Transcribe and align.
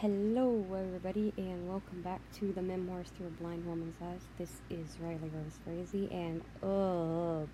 Hello, 0.00 0.62
everybody, 0.78 1.32
and 1.38 1.66
welcome 1.66 2.02
back 2.02 2.20
to 2.34 2.52
the 2.52 2.60
Memoirs 2.60 3.06
Through 3.16 3.28
a 3.28 3.30
Blind 3.30 3.64
Woman's 3.64 3.94
Eyes. 4.02 4.20
This 4.36 4.50
is 4.68 4.94
Riley 5.00 5.30
Rose 5.32 5.58
Frazee, 5.64 6.10
and 6.12 6.42
ugh, 6.62 7.48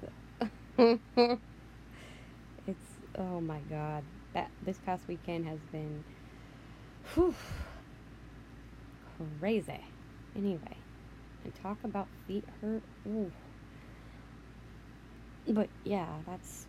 it's 2.67 2.99
oh 3.17 3.41
my 3.41 3.61
god, 3.71 4.03
that 4.35 4.51
this 4.67 4.77
past 4.85 5.07
weekend 5.07 5.47
has 5.47 5.61
been 5.71 6.03
whew, 7.15 7.33
crazy. 9.39 9.85
Anyway, 10.35 10.77
and 11.45 11.55
talk 11.63 11.79
about 11.85 12.09
feet 12.27 12.45
hurt. 12.61 12.83
Ooh. 13.07 13.31
But 15.47 15.69
yeah, 15.85 16.09
that's 16.27 16.67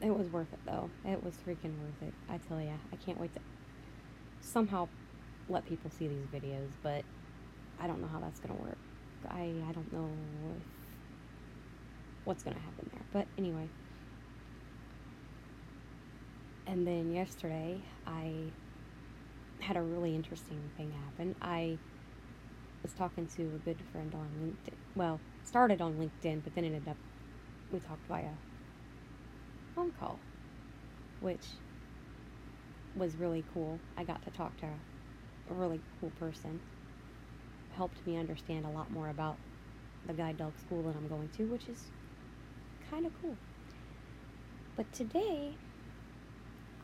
it 0.00 0.16
was 0.16 0.28
worth 0.28 0.52
it 0.52 0.60
though. 0.64 0.90
It 1.04 1.22
was 1.22 1.34
freaking 1.46 1.74
worth 1.80 2.02
it. 2.02 2.14
I 2.28 2.38
tell 2.38 2.60
ya, 2.60 2.72
I 2.92 2.96
can't 2.96 3.18
wait 3.20 3.34
to 3.34 3.40
somehow 4.40 4.88
let 5.48 5.66
people 5.66 5.90
see 5.90 6.08
these 6.08 6.26
videos, 6.26 6.70
but 6.82 7.02
I 7.80 7.86
don't 7.86 8.00
know 8.00 8.08
how 8.08 8.20
that's 8.20 8.40
gonna 8.40 8.60
work. 8.60 8.78
I 9.28 9.52
I 9.68 9.72
don't 9.72 9.92
know 9.92 10.08
what's 12.24 12.42
gonna 12.42 12.58
happen 12.58 12.90
there. 12.92 13.02
But 13.12 13.26
anyway. 13.36 13.68
And 16.66 16.86
then 16.86 17.12
yesterday, 17.14 17.80
I 18.06 18.34
had 19.60 19.76
a 19.78 19.82
really 19.82 20.14
interesting 20.14 20.60
thing 20.76 20.92
happen. 21.06 21.34
I 21.40 21.78
was 22.82 22.92
talking 22.92 23.26
to 23.26 23.42
a 23.42 23.58
good 23.64 23.78
friend 23.90 24.14
on 24.14 24.28
LinkedIn. 24.42 24.74
Well, 24.94 25.18
started 25.44 25.80
on 25.80 25.94
LinkedIn, 25.94 26.44
but 26.44 26.54
then 26.54 26.64
ended 26.66 26.86
up 26.86 26.96
we 27.72 27.80
talked 27.80 28.06
via 28.06 28.30
phone 29.78 29.92
call, 30.00 30.18
which 31.20 31.46
was 32.96 33.14
really 33.14 33.44
cool. 33.54 33.78
I 33.96 34.02
got 34.02 34.24
to 34.24 34.30
talk 34.30 34.56
to 34.58 34.66
a 34.66 35.54
really 35.54 35.80
cool 36.00 36.10
person. 36.18 36.58
Helped 37.76 38.04
me 38.04 38.16
understand 38.16 38.66
a 38.66 38.70
lot 38.70 38.90
more 38.90 39.08
about 39.08 39.36
the 40.06 40.14
guide 40.14 40.36
dog 40.36 40.52
school 40.58 40.82
that 40.82 40.96
I'm 40.96 41.06
going 41.06 41.28
to, 41.36 41.44
which 41.44 41.68
is 41.68 41.84
kind 42.90 43.06
of 43.06 43.12
cool. 43.22 43.36
But 44.76 44.92
today, 44.92 45.54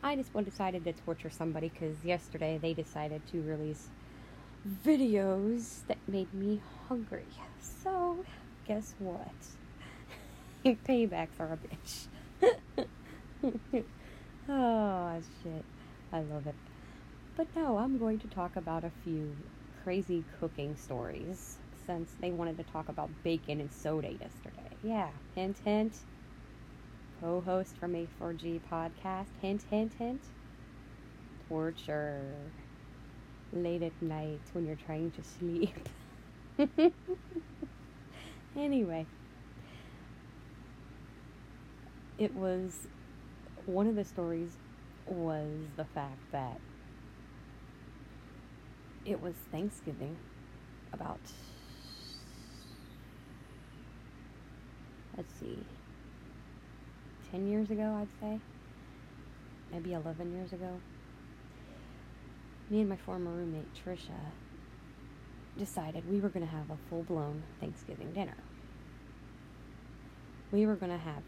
I 0.01 0.15
just 0.15 0.31
decided 0.45 0.85
to 0.85 0.93
torture 0.93 1.29
somebody 1.29 1.67
because 1.67 1.97
yesterday 2.05 2.57
they 2.61 2.73
decided 2.73 3.27
to 3.31 3.41
release 3.41 3.89
videos 4.85 5.85
that 5.87 5.97
made 6.07 6.33
me 6.33 6.61
hungry. 6.87 7.25
So, 7.59 8.23
guess 8.65 8.95
what? 8.99 9.27
Paybacks 10.87 11.39
are 11.39 11.51
a 11.51 11.57
bitch. 11.57 12.07
oh, 14.49 15.21
shit. 15.43 15.65
I 16.11 16.21
love 16.21 16.47
it. 16.47 16.55
But 17.35 17.47
no, 17.55 17.77
I'm 17.77 17.97
going 17.97 18.19
to 18.19 18.27
talk 18.27 18.55
about 18.55 18.83
a 18.83 18.91
few 19.03 19.35
crazy 19.83 20.23
cooking 20.39 20.75
stories 20.75 21.57
since 21.85 22.15
they 22.21 22.31
wanted 22.31 22.57
to 22.57 22.63
talk 22.63 22.89
about 22.89 23.09
bacon 23.23 23.59
and 23.59 23.71
soda 23.71 24.11
yesterday. 24.11 24.77
Yeah, 24.81 25.09
hint, 25.35 25.57
hint. 25.63 25.95
Co 27.19 27.41
host 27.41 27.77
from 27.77 27.93
A4G 27.93 28.61
podcast. 28.71 29.27
Hint, 29.41 29.63
hint, 29.69 29.93
hint. 29.97 30.21
Torture. 31.47 32.53
Late 33.53 33.83
at 33.83 34.01
night 34.01 34.41
when 34.53 34.65
you're 34.65 34.75
trying 34.75 35.11
to 35.11 35.23
sleep. 35.23 35.89
anyway, 38.57 39.05
it 42.17 42.33
was 42.35 42.87
one 43.65 43.87
of 43.87 43.95
the 43.95 44.03
stories 44.03 44.57
was 45.07 45.49
the 45.77 45.85
fact 45.85 46.31
that 46.31 46.59
it 49.05 49.21
was 49.21 49.35
Thanksgiving 49.51 50.17
about 50.93 51.19
let's 55.17 55.33
see 55.39 55.59
10 57.31 57.47
years 57.47 57.69
ago 57.69 57.97
I'd 58.01 58.07
say 58.19 58.39
maybe 59.71 59.93
11 59.93 60.33
years 60.33 60.53
ago 60.53 60.79
me 62.69 62.81
and 62.81 62.89
my 62.89 62.97
former 62.97 63.31
roommate 63.31 63.67
Trisha 63.75 64.31
decided 65.57 66.09
we 66.09 66.19
were 66.19 66.29
going 66.29 66.45
to 66.45 66.51
have 66.51 66.69
a 66.69 66.77
full-blown 66.89 67.43
Thanksgiving 67.59 68.11
dinner. 68.11 68.35
We 70.51 70.65
were 70.65 70.75
going 70.75 70.91
to 70.91 70.97
have 70.97 71.23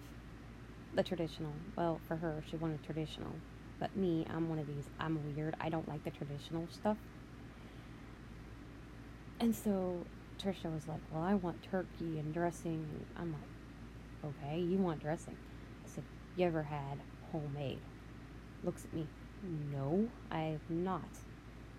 the 0.98 1.04
traditional. 1.04 1.54
Well, 1.78 2.02
for 2.08 2.18
her, 2.18 2.44
she 2.50 2.58
wanted 2.58 2.84
traditional. 2.84 3.32
But 3.80 3.96
me, 3.96 4.26
I'm 4.34 4.50
one 4.50 4.60
of 4.60 4.66
these. 4.68 4.90
I'm 5.00 5.36
weird. 5.36 5.56
I 5.62 5.70
don't 5.70 5.88
like 5.88 6.04
the 6.04 6.12
traditional 6.12 6.68
stuff. 6.72 6.98
And 9.40 9.56
so 9.56 10.08
Trisha 10.42 10.74
was 10.74 10.88
like, 10.88 11.02
Well, 11.12 11.24
I 11.24 11.36
want 11.36 11.62
turkey 11.62 12.18
and 12.20 12.34
dressing. 12.34 13.06
I'm 13.16 13.32
like, 13.32 13.42
Okay, 14.26 14.60
you 14.60 14.78
want 14.80 15.00
dressing. 15.00 15.38
I 15.86 15.88
said, 15.88 16.04
You 16.36 16.48
ever 16.48 16.64
had 16.64 17.00
homemade? 17.32 17.80
Looks 18.64 18.84
at 18.86 18.94
me, 18.94 19.06
No, 19.72 20.10
I've 20.32 20.68
not. 20.68 21.20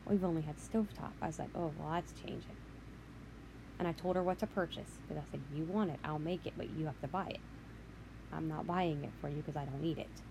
We've 0.06 0.24
only 0.24 0.42
had 0.42 0.56
stovetop. 0.58 1.12
I 1.20 1.26
was 1.26 1.40
like, 1.40 1.50
Oh, 1.56 1.72
well, 1.76 1.90
that's 1.92 2.12
changing. 2.12 2.56
And 3.80 3.88
I 3.88 3.92
told 3.92 4.14
her 4.14 4.22
what 4.22 4.38
to 4.38 4.46
purchase 4.46 5.00
because 5.02 5.20
I 5.20 5.30
said, 5.32 5.40
You 5.52 5.64
want 5.64 5.90
it, 5.90 5.98
I'll 6.04 6.20
make 6.20 6.46
it, 6.46 6.54
but 6.56 6.70
you 6.70 6.86
have 6.86 7.00
to 7.00 7.08
buy 7.08 7.26
it. 7.30 7.40
I'm 8.32 8.48
not 8.48 8.66
buying 8.66 9.04
it 9.04 9.14
for 9.20 9.28
you 9.28 9.38
because 9.38 9.56
I 9.56 9.64
don't 9.66 9.80
need 9.80 9.98
it. 9.98 10.22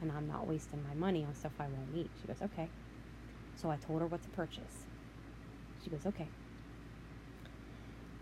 And 0.00 0.12
I'm 0.12 0.26
not 0.28 0.46
wasting 0.46 0.82
my 0.82 0.94
money 0.94 1.24
on 1.24 1.34
stuff 1.34 1.54
I 1.60 1.68
won't 1.68 1.92
need. 1.92 2.12
She 2.20 2.28
goes, 2.28 2.42
okay. 2.42 2.72
So 3.54 3.70
I 3.70 3.76
told 3.76 4.02
her 4.02 4.08
what 4.08 4.22
to 4.24 4.30
purchase. 4.30 4.86
She 5.78 5.90
goes, 5.90 6.06
okay. 6.06 6.32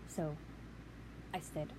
So 0.07 0.39
I 1.33 1.39
said, 1.41 1.73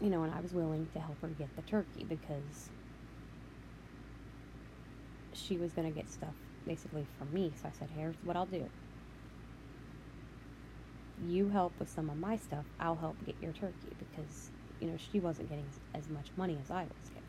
you 0.00 0.10
know, 0.10 0.24
and 0.24 0.32
I 0.34 0.40
was 0.40 0.54
willing 0.54 0.88
to 0.88 1.00
help 1.00 1.22
her 1.22 1.28
get 1.30 1.56
the 1.56 1.62
turkey 1.62 2.04
because 2.08 2.70
she 5.34 5.58
was 5.58 5.72
going 5.72 5.88
to 5.88 5.94
get 5.94 6.08
stuff 6.10 6.36
basically 6.66 7.08
from 7.18 7.32
me. 7.32 7.54
So 7.60 7.68
I 7.68 7.72
said, 7.72 7.90
here's 7.90 8.16
what 8.22 8.36
I'll 8.36 8.46
do 8.46 8.70
you 11.28 11.48
help 11.48 11.72
with 11.78 11.88
some 11.88 12.10
of 12.10 12.16
my 12.16 12.36
stuff, 12.36 12.64
I'll 12.80 12.96
help 12.96 13.16
get 13.24 13.36
your 13.40 13.52
turkey 13.52 13.92
because, 13.98 14.50
you 14.80 14.88
know, 14.88 14.96
she 14.96 15.20
wasn't 15.20 15.48
getting 15.48 15.66
as 15.94 16.08
much 16.08 16.30
money 16.36 16.58
as 16.62 16.70
I 16.70 16.82
was 16.82 17.08
getting. 17.08 17.22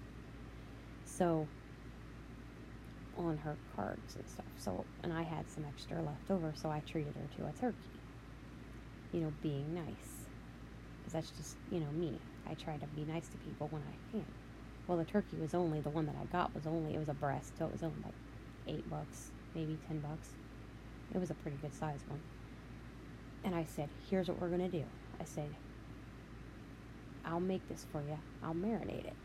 So, 1.06 1.48
on 3.18 3.38
her 3.38 3.56
cards 3.76 4.16
and 4.16 4.28
stuff. 4.28 4.46
So, 4.58 4.86
and 5.04 5.14
I 5.14 5.22
had 5.22 5.50
some 5.50 5.66
extra 5.66 6.02
left 6.02 6.32
over, 6.32 6.54
so 6.56 6.70
I 6.70 6.80
treated 6.80 7.14
her 7.16 7.28
to 7.38 7.50
a 7.50 7.52
turkey. 7.60 7.78
You 9.12 9.22
know, 9.22 9.34
being 9.42 9.76
nice. 9.76 10.26
Because 11.00 11.14
that's 11.14 11.30
just, 11.32 11.56
you 11.72 11.80
know, 11.80 11.92
me. 11.92 12.18
I 12.50 12.56
try 12.56 12.78
to 12.78 12.88
be 12.88 13.04
nice 13.04 13.28
to 13.28 13.38
people 13.38 13.68
when 13.72 13.82
I 13.84 14.12
can. 14.12 14.26
Well, 14.88 14.98
the 14.98 15.06
turkey 15.06 15.38
was 15.40 15.54
only, 15.54 15.80
the 15.80 15.90
one 15.90 16.06
that 16.08 16.16
I 16.20 16.26
got 16.26 16.54
was 16.56 16.66
only, 16.66 16.96
it 16.96 17.00
was 17.00 17.10
a 17.10 17.14
breast, 17.14 17.58
so 17.58 17.66
it 17.66 17.72
was 17.72 17.84
only 17.84 17.96
like 18.04 18.14
eight 18.68 18.90
bucks, 18.90 19.32
maybe 19.56 19.78
ten 19.88 20.00
bucks. 20.00 20.30
It 21.14 21.20
was 21.20 21.30
a 21.30 21.36
pretty 21.36 21.58
good 21.62 21.74
sized 21.74 22.08
one. 22.10 22.20
And 23.44 23.56
I 23.56 23.66
said, 23.66 23.90
here's 24.10 24.28
what 24.30 24.40
we're 24.40 24.50
going 24.50 24.72
to 24.72 24.78
do. 24.78 24.86
I 25.20 25.26
said, 25.26 25.50
I'll 27.26 27.40
make 27.40 27.68
this 27.68 27.86
for 27.92 28.02
you. 28.02 28.18
I'll 28.42 28.54
marinate 28.54 29.06
it. 29.06 29.16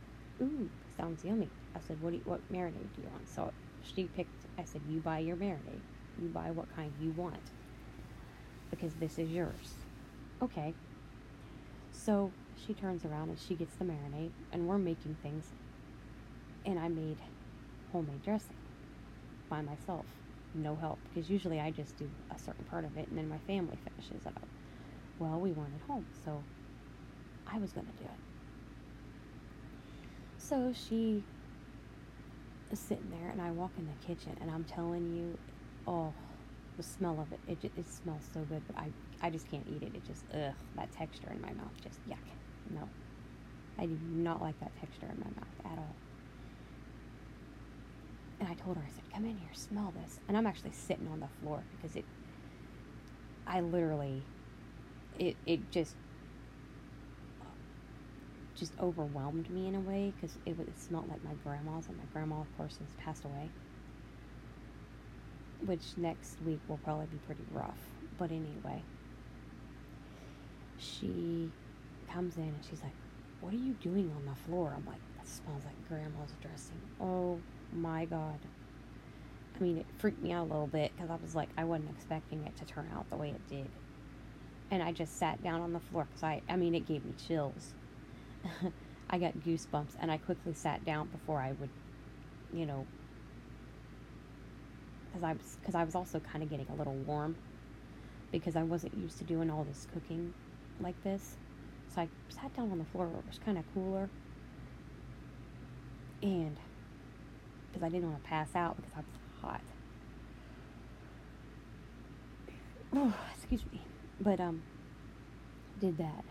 Ooh, 0.43 0.69
sounds 0.97 1.25
yummy. 1.25 1.51
I 1.75 1.81
said, 1.81 2.01
what, 2.01 2.11
do 2.11 2.17
you, 2.17 2.23
what 2.25 2.41
marinade 2.53 2.95
do 2.95 3.03
you 3.03 3.09
want? 3.09 3.29
So 3.29 3.53
she 3.83 4.05
picked, 4.05 4.47
I 4.59 4.65
said, 4.65 4.83
you 4.89 5.01
buy 5.01 5.19
your 5.21 5.37
marinade. 5.37 5.83
You 6.21 6.29
buy 6.29 6.51
what 6.51 6.67
kind 6.75 6.93
you 7.01 7.11
want. 7.12 7.53
Because 8.71 8.95
this 8.95 9.19
is 9.19 9.31
yours. 9.31 9.75
Okay. 10.43 10.75
So 11.93 12.33
she 12.67 12.75
turns 12.75 13.05
around 13.05 13.31
and 13.31 13.39
she 13.39 13.55
gets 13.55 13.77
the 13.77 13.85
marinade, 13.85 14.33
and 14.53 14.67
we're 14.67 14.79
making 14.79 15.17
things. 15.23 15.45
And 16.65 16.79
I 16.79 16.89
made 16.89 17.19
homemade 17.93 18.23
dressing 18.23 18.56
by 19.49 19.62
myself 19.62 20.18
no 20.55 20.75
help 20.77 20.99
because 21.09 21.31
usually 21.31 21.61
I 21.61 21.71
just 21.71 21.97
do 21.97 22.09
a 22.35 22.39
certain 22.39 22.65
part 22.65 22.85
of 22.85 22.97
it 22.97 23.09
and 23.09 23.19
then 23.19 23.29
my 23.29 23.39
family 23.39 23.79
finishes 23.85 24.27
it 24.27 24.33
up. 24.37 24.49
Well, 25.19 25.41
we 25.41 25.50
at 25.50 25.56
home, 25.87 26.06
so 26.25 26.43
I 27.47 27.59
was 27.59 27.73
going 27.73 27.87
to 27.87 27.93
do 27.93 28.05
it. 28.05 28.11
So 30.39 30.73
she 30.73 31.23
is 32.71 32.79
sitting 32.79 33.11
there, 33.11 33.31
and 33.31 33.43
I 33.43 33.50
walk 33.50 33.73
in 33.79 33.87
the 33.87 34.06
kitchen, 34.06 34.37
and 34.41 34.50
I'm 34.50 34.65
telling 34.65 35.15
you, 35.17 35.37
oh, 35.87 36.12
the 36.77 36.83
smell 36.83 37.19
of 37.21 37.33
it, 37.33 37.41
it, 37.65 37.73
it 37.77 37.89
smells 37.89 38.23
so 38.33 38.41
good, 38.43 38.62
but 38.67 38.79
I, 38.79 38.91
I 39.21 39.31
just 39.31 39.51
can't 39.51 39.67
eat 39.69 39.83
it. 39.83 39.93
It 39.94 40.05
just, 40.06 40.25
ugh, 40.33 40.55
that 40.77 40.93
texture 40.93 41.31
in 41.33 41.41
my 41.41 41.53
mouth, 41.53 41.73
just 41.83 41.99
yuck. 42.09 42.17
No. 42.71 42.89
I 43.79 43.87
do 43.87 43.99
not 44.11 44.41
like 44.41 44.59
that 44.61 44.71
texture 44.79 45.06
in 45.06 45.19
my 45.19 45.31
mouth 45.41 45.73
at 45.73 45.79
all. 45.79 45.94
And 48.40 48.49
I 48.49 48.55
told 48.55 48.76
her, 48.76 48.85
I 48.85 48.90
said, 48.90 49.05
come 49.12 49.25
in 49.25 49.37
here, 49.37 49.50
smell 49.55 49.93
this. 49.93 50.20
And 50.29 50.37
I'm 50.37 50.46
actually 50.46 50.73
sitting 50.73 51.08
on 51.08 51.20
the 51.20 51.29
floor 51.40 51.67
because 51.70 51.96
it, 51.96 52.06
I 53.46 53.61
literally, 53.61 54.29
it, 55.19 55.38
it 55.46 55.70
just 55.70 55.96
just 58.55 58.75
overwhelmed 58.81 59.49
me 59.50 59.67
in 59.69 59.75
a 59.75 59.81
way 59.81 60.12
because 60.14 60.37
it, 60.46 60.56
was- 60.56 60.69
it 60.69 60.79
smelled 60.79 61.08
like 61.08 61.25
my 61.25 61.35
grandma's, 61.35 61.88
and 61.88 61.96
my 61.96 62.05
grandma, 62.12 62.40
of 62.40 62.52
course, 62.52 62.79
has 62.79 62.94
passed 62.94 63.25
away. 63.25 63.52
Which 65.61 65.94
next 65.96 66.41
week 66.41 66.62
will 66.69 66.79
probably 66.79 67.06
be 67.06 67.19
pretty 67.19 67.44
rough. 67.50 67.81
But 68.17 68.31
anyway, 68.32 68.87
she 70.76 71.52
comes 72.11 72.37
in 72.37 72.44
and 72.44 72.64
she's 72.64 72.82
like, 72.82 72.94
What 73.41 73.52
are 73.55 73.58
you 73.58 73.75
doing 73.75 74.12
on 74.12 74.25
the 74.25 74.34
floor? 74.34 74.75
I'm 74.76 74.84
like, 74.84 75.02
That 75.17 75.29
smells 75.29 75.64
like 75.64 75.82
grandma's 75.87 76.32
dressing. 76.41 76.82
Oh 77.00 77.43
my 77.73 78.05
god. 78.05 78.41
I 79.59 79.62
mean, 79.62 79.79
it 79.79 79.87
freaked 79.99 80.23
me 80.23 80.32
out 80.32 80.44
a 80.47 80.50
little 80.50 80.67
bit 80.67 80.93
because 80.94 81.11
I 81.11 81.17
was 81.17 81.35
like, 81.35 81.49
I 81.56 81.65
wasn't 81.65 81.91
expecting 81.91 82.44
it 82.44 82.56
to 82.59 82.65
turn 82.65 82.88
out 82.94 83.11
the 83.11 83.17
way 83.17 83.31
it 83.31 83.49
did. 83.49 83.69
And 84.70 84.82
I 84.82 84.93
just 84.93 85.19
sat 85.19 85.43
down 85.43 85.61
on 85.61 85.73
the 85.73 85.81
floor 85.81 86.05
because 86.05 86.23
I, 86.23 86.43
I 86.49 86.56
mean, 86.56 86.75
it 86.75 86.87
gave 86.87 87.05
me 87.05 87.15
chills. 87.26 87.75
I 89.11 89.19
got 89.19 89.35
goosebumps 89.38 89.97
and 90.00 90.11
I 90.12 90.19
quickly 90.19 90.55
sat 90.55 90.85
down 90.85 91.09
before 91.09 91.41
I 91.41 91.53
would, 91.53 91.70
you 92.53 92.67
know, 92.67 92.87
because 95.06 95.23
I 95.25 95.32
was, 95.32 95.56
because 95.61 95.75
I 95.75 95.85
was 95.85 95.94
also 95.94 96.20
kind 96.20 96.44
of 96.44 96.50
getting 96.50 96.69
a 96.69 96.75
little 96.75 96.94
warm 96.94 97.37
because 98.31 98.56
I 98.56 98.62
wasn't 98.62 98.97
used 98.97 99.19
to 99.19 99.25
doing 99.25 99.50
all 99.50 99.65
this 99.65 99.87
cooking 99.93 100.35
like 100.81 101.03
this. 101.03 101.37
So 101.94 102.03
I 102.03 102.09
sat 102.29 102.55
down 102.55 102.70
on 102.70 102.79
the 102.79 102.85
floor 102.85 103.06
where 103.06 103.20
it 103.20 103.26
was 103.26 103.38
kind 103.38 103.59
of 103.59 103.65
cooler. 103.75 104.09
And 106.23 106.59
because 107.79 107.87
I 107.87 107.95
didn't 107.95 108.11
want 108.11 108.23
to 108.23 108.29
pass 108.29 108.55
out 108.55 108.77
because 108.77 108.93
I 108.95 108.99
was 108.99 109.07
hot. 109.41 109.61
Oh, 112.95 113.15
excuse 113.35 113.65
me. 113.73 113.81
But 114.21 114.41
um 114.41 114.63
did 115.81 115.97
that 115.99 116.25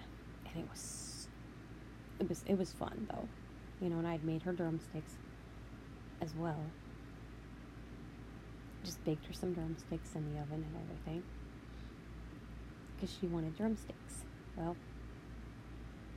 and 0.46 0.64
it 0.64 0.70
was 0.70 1.30
it 2.20 2.28
was 2.28 2.44
it 2.48 2.58
was 2.58 2.74
fun 2.74 3.08
though. 3.10 3.28
You 3.82 3.90
know, 3.90 4.00
and 4.00 4.08
I'd 4.08 4.24
made 4.24 4.42
her 4.44 4.52
drumsticks 4.52 5.14
as 6.22 6.34
well. 6.36 6.60
Just 8.84 9.04
baked 9.06 9.26
her 9.28 9.34
some 9.34 9.54
drumsticks 9.54 10.16
in 10.16 10.34
the 10.34 10.42
oven 10.42 10.66
and 10.66 10.76
everything. 10.84 11.24
Because 12.96 13.16
she 13.20 13.28
wanted 13.28 13.56
drumsticks. 13.56 14.26
Well, 14.56 14.76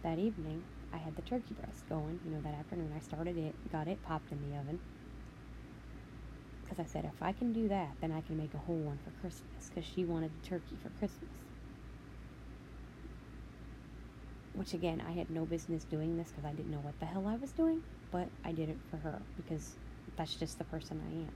that 0.02 0.18
evening, 0.18 0.62
I 0.94 0.96
had 0.96 1.14
the 1.14 1.22
turkey 1.22 1.54
breast 1.60 1.86
going. 1.90 2.18
You 2.24 2.30
know, 2.30 2.40
that 2.40 2.54
afternoon 2.54 2.90
I 2.96 3.00
started 3.00 3.36
it, 3.36 3.54
got 3.70 3.86
it 3.86 4.02
popped 4.02 4.32
in 4.32 4.50
the 4.50 4.56
oven. 4.56 4.80
Because 6.70 6.84
I 6.84 6.86
said, 6.86 7.04
if 7.04 7.20
I 7.20 7.32
can 7.32 7.52
do 7.52 7.66
that, 7.66 7.96
then 8.00 8.12
I 8.12 8.20
can 8.20 8.36
make 8.36 8.54
a 8.54 8.58
whole 8.58 8.78
one 8.78 9.00
for 9.02 9.10
Christmas. 9.20 9.68
Because 9.68 9.84
she 9.84 10.04
wanted 10.04 10.30
a 10.40 10.46
turkey 10.46 10.76
for 10.80 10.90
Christmas. 10.90 11.32
Which, 14.52 14.72
again, 14.72 15.02
I 15.04 15.10
had 15.10 15.30
no 15.30 15.46
business 15.46 15.82
doing 15.84 16.16
this 16.16 16.28
because 16.30 16.44
I 16.44 16.52
didn't 16.52 16.70
know 16.70 16.80
what 16.80 17.00
the 17.00 17.06
hell 17.06 17.26
I 17.26 17.34
was 17.34 17.50
doing. 17.50 17.80
But 18.12 18.28
I 18.44 18.52
did 18.52 18.68
it 18.68 18.78
for 18.88 18.98
her 18.98 19.22
because 19.36 19.78
that's 20.16 20.36
just 20.36 20.58
the 20.58 20.64
person 20.64 21.02
I 21.04 21.10
am. 21.26 21.32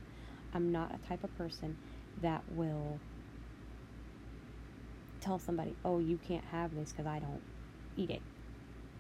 I'm 0.53 0.71
not 0.71 0.95
a 0.95 1.09
type 1.09 1.25
of 1.25 1.37
person 1.37 1.79
that 2.21 2.43
will 2.47 3.01
tell 5.21 5.41
somebody, 5.41 5.77
oh, 5.85 5.99
you 5.99 6.17
can't 6.19 6.45
have 6.45 6.75
this 6.75 6.93
because 6.93 7.07
I 7.07 7.19
don't 7.19 7.43
eat 7.97 8.11
it. 8.11 8.23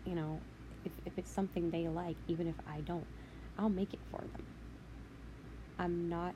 You 0.04 0.16
know, 0.16 0.42
if, 0.84 0.92
if 1.06 1.16
it's 1.16 1.30
something 1.30 1.70
they 1.70 1.86
like, 1.86 2.16
even 2.26 2.48
if 2.48 2.56
I 2.66 2.80
don't, 2.80 3.06
I'll 3.56 3.68
make 3.70 3.94
it 3.94 4.00
for 4.10 4.20
them. 4.20 4.53
I'm 5.78 6.08
not 6.08 6.34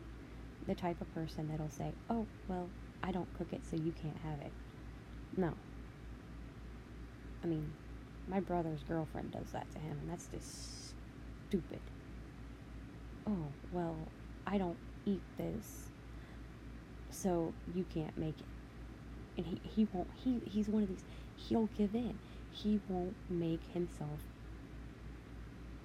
the 0.66 0.74
type 0.74 1.00
of 1.00 1.12
person 1.14 1.48
that'll 1.48 1.70
say, 1.70 1.92
oh, 2.10 2.26
well, 2.48 2.68
I 3.02 3.12
don't 3.12 3.28
cook 3.38 3.52
it, 3.52 3.60
so 3.68 3.76
you 3.76 3.92
can't 3.92 4.16
have 4.24 4.40
it. 4.40 4.52
No. 5.36 5.52
I 7.42 7.46
mean, 7.46 7.72
my 8.28 8.40
brother's 8.40 8.82
girlfriend 8.82 9.32
does 9.32 9.50
that 9.52 9.70
to 9.72 9.78
him, 9.78 9.96
and 10.00 10.10
that's 10.10 10.26
just 10.26 10.94
stupid. 11.48 11.80
Oh, 13.26 13.46
well, 13.72 13.96
I 14.46 14.58
don't 14.58 14.76
eat 15.06 15.22
this, 15.36 15.90
so 17.10 17.52
you 17.74 17.84
can't 17.94 18.16
make 18.18 18.38
it. 18.38 18.46
And 19.36 19.46
he, 19.46 19.60
he 19.62 19.88
won't, 19.92 20.08
he, 20.16 20.40
he's 20.44 20.68
one 20.68 20.82
of 20.82 20.88
these, 20.88 21.04
he'll 21.36 21.68
give 21.78 21.94
in. 21.94 22.18
He 22.50 22.80
won't 22.88 23.14
make 23.30 23.60
himself 23.72 24.18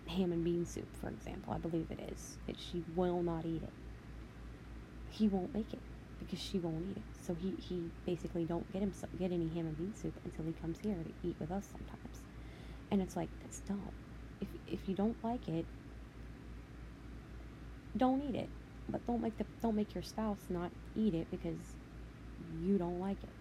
ham 0.07 0.31
and 0.31 0.43
bean 0.43 0.65
soup, 0.65 0.95
for 0.99 1.09
example. 1.09 1.53
I 1.53 1.57
believe 1.57 1.87
it 1.91 1.99
is. 2.11 2.37
That 2.47 2.57
she 2.59 2.83
will 2.95 3.23
not 3.23 3.45
eat 3.45 3.63
it. 3.63 3.73
He 5.09 5.27
won't 5.27 5.53
make 5.53 5.73
it 5.73 5.83
because 6.19 6.39
she 6.39 6.59
won't 6.59 6.85
eat 6.85 6.97
it. 6.97 7.03
So 7.21 7.35
he, 7.35 7.51
he 7.57 7.91
basically 8.05 8.45
don't 8.45 8.71
get 8.71 8.81
himself 8.81 9.11
get 9.17 9.31
any 9.31 9.49
ham 9.49 9.67
and 9.67 9.77
bean 9.77 9.93
soup 9.95 10.19
until 10.25 10.45
he 10.45 10.53
comes 10.53 10.79
here 10.79 11.03
to 11.03 11.13
eat 11.27 11.35
with 11.39 11.51
us 11.51 11.67
sometimes. 11.71 12.23
And 12.91 13.01
it's 13.01 13.15
like 13.15 13.29
that's 13.41 13.61
dumb. 13.61 13.91
If 14.41 14.49
if 14.67 14.87
you 14.89 14.95
don't 14.95 15.17
like 15.23 15.47
it, 15.47 15.65
don't 17.97 18.21
eat 18.21 18.35
it. 18.35 18.49
But 18.89 19.05
don't 19.07 19.21
make 19.21 19.37
the 19.37 19.45
don't 19.61 19.75
make 19.75 19.93
your 19.93 20.03
spouse 20.03 20.45
not 20.49 20.71
eat 20.95 21.13
it 21.13 21.29
because 21.31 21.75
you 22.37 22.77
don't 22.77 22.99
like 22.99 23.23
it. 23.23 23.33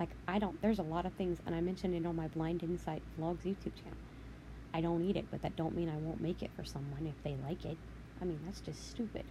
Like 0.00 0.10
I 0.28 0.38
don't 0.38 0.60
there's 0.62 0.78
a 0.78 0.82
lot 0.82 1.06
of 1.06 1.14
things 1.14 1.40
and 1.46 1.54
I 1.54 1.60
mentioned 1.60 1.94
it 1.94 2.06
on 2.06 2.16
my 2.16 2.28
Blind 2.28 2.62
Insight 2.62 3.02
Vlogs 3.18 3.44
YouTube 3.44 3.74
channel. 3.82 3.98
I 4.74 4.80
don't 4.80 5.02
eat 5.02 5.16
it, 5.16 5.28
but 5.30 5.42
that 5.42 5.56
don't 5.56 5.74
mean 5.74 5.88
I 5.88 5.96
won't 5.98 6.20
make 6.20 6.42
it 6.42 6.50
for 6.56 6.64
someone 6.64 7.06
if 7.06 7.22
they 7.22 7.36
like 7.36 7.64
it. 7.64 7.78
I 8.20 8.24
mean, 8.24 8.40
that's 8.44 8.60
just 8.60 8.88
stupid. 8.90 9.24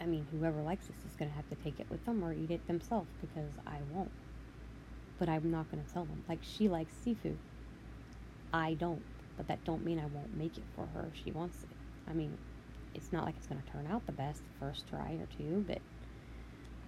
I 0.00 0.06
mean, 0.06 0.26
whoever 0.30 0.62
likes 0.62 0.86
this 0.88 1.04
is 1.04 1.16
going 1.16 1.30
to 1.30 1.36
have 1.36 1.48
to 1.48 1.54
take 1.54 1.80
it 1.80 1.86
with 1.90 2.04
them 2.04 2.22
or 2.24 2.32
eat 2.32 2.50
it 2.50 2.66
themselves 2.66 3.10
because 3.20 3.52
I 3.66 3.78
won't. 3.82 4.10
But 5.18 5.28
I'm 5.28 5.50
not 5.50 5.70
going 5.70 5.84
to 5.84 5.92
tell 5.92 6.04
them. 6.04 6.24
Like 6.28 6.40
she 6.42 6.68
likes 6.68 6.92
seafood. 7.02 7.38
I 8.52 8.74
don't, 8.74 9.04
but 9.36 9.48
that 9.48 9.64
don't 9.64 9.84
mean 9.84 9.98
I 9.98 10.06
won't 10.06 10.36
make 10.36 10.58
it 10.58 10.66
for 10.74 10.86
her 10.86 11.08
if 11.12 11.18
she 11.22 11.30
wants 11.32 11.62
it. 11.62 11.76
I 12.08 12.12
mean, 12.12 12.38
it's 12.94 13.12
not 13.12 13.24
like 13.24 13.36
it's 13.36 13.46
going 13.46 13.62
to 13.62 13.70
turn 13.70 13.86
out 13.86 14.06
the 14.06 14.12
best 14.12 14.42
first 14.58 14.88
try 14.88 15.12
or 15.12 15.26
two, 15.26 15.64
but 15.66 15.80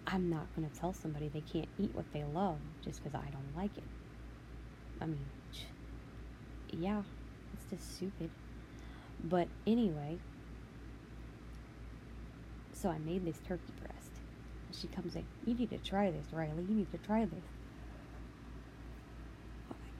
I'm 0.06 0.28
not 0.28 0.54
going 0.54 0.68
to 0.68 0.74
tell 0.74 0.92
somebody 0.92 1.28
they 1.28 1.40
can't 1.40 1.68
eat 1.78 1.94
what 1.94 2.12
they 2.12 2.24
love 2.24 2.60
just 2.82 3.02
because 3.02 3.14
I 3.14 3.30
don't 3.30 3.54
like 3.56 3.78
it. 3.78 3.88
I 5.00 5.06
mean, 5.06 5.30
yeah, 6.80 7.02
it's 7.52 7.64
just 7.70 7.96
stupid. 7.96 8.30
But 9.22 9.48
anyway, 9.66 10.18
so 12.72 12.90
I 12.90 12.98
made 12.98 13.24
this 13.24 13.38
turkey 13.48 13.72
breast. 13.80 14.10
And 14.66 14.76
she 14.76 14.88
comes 14.88 15.16
in, 15.16 15.24
You 15.46 15.54
need 15.54 15.70
to 15.70 15.78
try 15.78 16.10
this, 16.10 16.26
Riley. 16.32 16.64
You 16.68 16.74
need 16.74 16.92
to 16.92 16.98
try 16.98 17.24
this. 17.24 17.44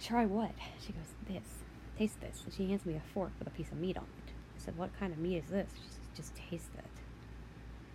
Try 0.01 0.27
what? 0.27 0.53
She 0.85 0.93
goes, 0.93 1.15
This. 1.27 1.63
Taste 1.99 2.21
this. 2.21 2.43
And 2.45 2.53
she 2.53 2.69
hands 2.69 2.85
me 2.85 2.95
a 2.95 3.03
fork 3.15 3.31
with 3.39 3.49
a 3.49 3.53
piece 3.53 3.71
of 3.73 3.79
meat 3.79 3.97
on 3.97 4.05
it. 4.05 4.33
I 4.55 4.61
said, 4.63 4.77
What 4.77 4.91
kind 4.99 5.13
of 5.13 5.19
meat 5.19 5.39
is 5.39 5.51
this? 5.51 5.71
She 5.75 5.89
said, 5.89 6.15
Just 6.15 6.35
taste 6.35 6.71
it. 6.77 6.85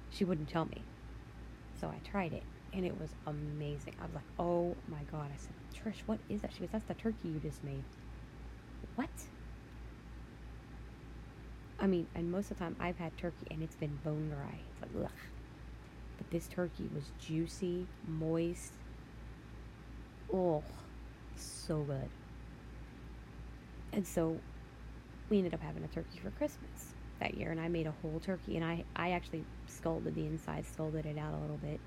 She 0.10 0.26
wouldn't 0.26 0.50
tell 0.50 0.66
me. 0.66 0.82
So 1.80 1.88
I 1.88 2.00
tried 2.10 2.34
it, 2.34 2.44
and 2.74 2.84
it 2.86 3.00
was 3.00 3.12
amazing. 3.28 3.94
I 4.02 4.06
was 4.06 4.16
like, 4.16 4.24
Oh 4.40 4.76
my 4.88 5.04
god. 5.12 5.30
I 5.32 5.38
said, 5.38 5.54
Trish, 5.76 6.02
what 6.08 6.18
is 6.30 6.42
that? 6.42 6.52
She 6.54 6.62
goes, 6.62 6.70
That's 6.72 6.86
the 6.86 6.96
turkey 6.96 7.28
you 7.28 7.40
just 7.40 7.64
made. 7.64 7.84
What? 9.00 9.08
I 11.80 11.88
mean, 11.88 12.06
and 12.16 12.30
most 12.30 12.52
of 12.52 12.58
the 12.58 12.66
time 12.66 12.76
I've 12.82 12.98
had 12.98 13.18
turkey 13.18 13.48
and 13.50 13.64
it's 13.64 13.78
been 13.78 13.98
bone 14.04 14.28
dry. 14.28 14.60
It's 14.74 14.82
like, 14.82 15.06
ugh. 15.06 15.20
But 16.18 16.30
this 16.32 16.48
turkey 16.48 16.90
was 16.94 17.06
juicy, 17.18 17.88
moist. 18.06 18.74
Oh, 20.34 20.66
so 21.38 21.78
good. 21.84 22.10
And 23.94 24.06
so 24.06 24.38
we 25.30 25.38
ended 25.38 25.54
up 25.54 25.62
having 25.62 25.86
a 25.86 25.88
turkey 25.88 26.20
for 26.22 26.32
Christmas 26.32 26.94
that 27.22 27.36
year, 27.36 27.52
and 27.52 27.62
I 27.62 27.70
made 27.70 27.88
a 27.88 27.94
whole 28.02 28.20
turkey, 28.20 28.58
and 28.58 28.66
I, 28.66 28.84
I 28.98 29.12
actually 29.12 29.46
scalded 29.68 30.16
the 30.16 30.26
inside, 30.26 30.66
scalded 30.66 31.06
it 31.06 31.18
out 31.18 31.34
a 31.34 31.38
little 31.38 31.56
bit. 31.56 31.80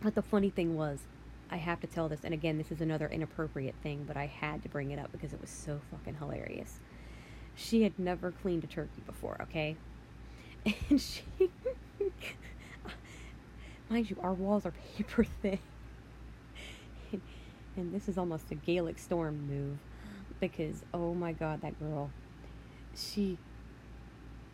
But 0.00 0.14
the 0.14 0.22
funny 0.22 0.48
thing 0.48 0.76
was, 0.76 1.00
I 1.52 1.56
have 1.56 1.80
to 1.80 1.86
tell 1.86 2.08
this, 2.08 2.20
and 2.24 2.32
again, 2.32 2.56
this 2.56 2.72
is 2.72 2.80
another 2.80 3.06
inappropriate 3.06 3.74
thing, 3.82 4.04
but 4.08 4.16
I 4.16 4.24
had 4.24 4.62
to 4.62 4.70
bring 4.70 4.90
it 4.90 4.98
up 4.98 5.12
because 5.12 5.34
it 5.34 5.40
was 5.40 5.50
so 5.50 5.82
fucking 5.90 6.14
hilarious. 6.14 6.80
She 7.54 7.82
had 7.82 7.98
never 7.98 8.30
cleaned 8.32 8.64
a 8.64 8.66
turkey 8.66 9.02
before, 9.04 9.36
okay? 9.42 9.76
And 10.88 10.98
she, 10.98 11.22
mind 13.90 14.08
you, 14.08 14.16
our 14.22 14.32
walls 14.32 14.64
are 14.64 14.72
paper 14.96 15.24
thin. 15.42 15.58
And, 17.76 17.92
this 17.92 18.08
is 18.08 18.16
almost 18.16 18.50
a 18.50 18.54
Gaelic 18.54 18.98
storm 18.98 19.46
move 19.46 19.76
because, 20.40 20.84
oh 20.94 21.12
my 21.12 21.32
god, 21.32 21.60
that 21.60 21.78
girl, 21.78 22.10
she, 22.96 23.36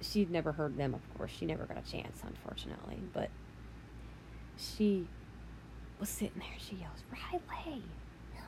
she'd 0.00 0.31
never 0.31 0.52
heard 0.52 0.76
them, 0.76 0.95
of 0.95 1.14
course. 1.17 1.31
She 1.31 1.47
never 1.47 1.64
got 1.64 1.76
a 1.78 1.88
chance, 1.88 2.23
unfortunately, 2.26 2.99
but 3.12 3.31
she 4.57 5.07
was 5.99 6.09
sitting 6.09 6.38
there. 6.38 6.59
She 6.59 6.76
yells, 6.76 7.02
Riley, 7.11 7.83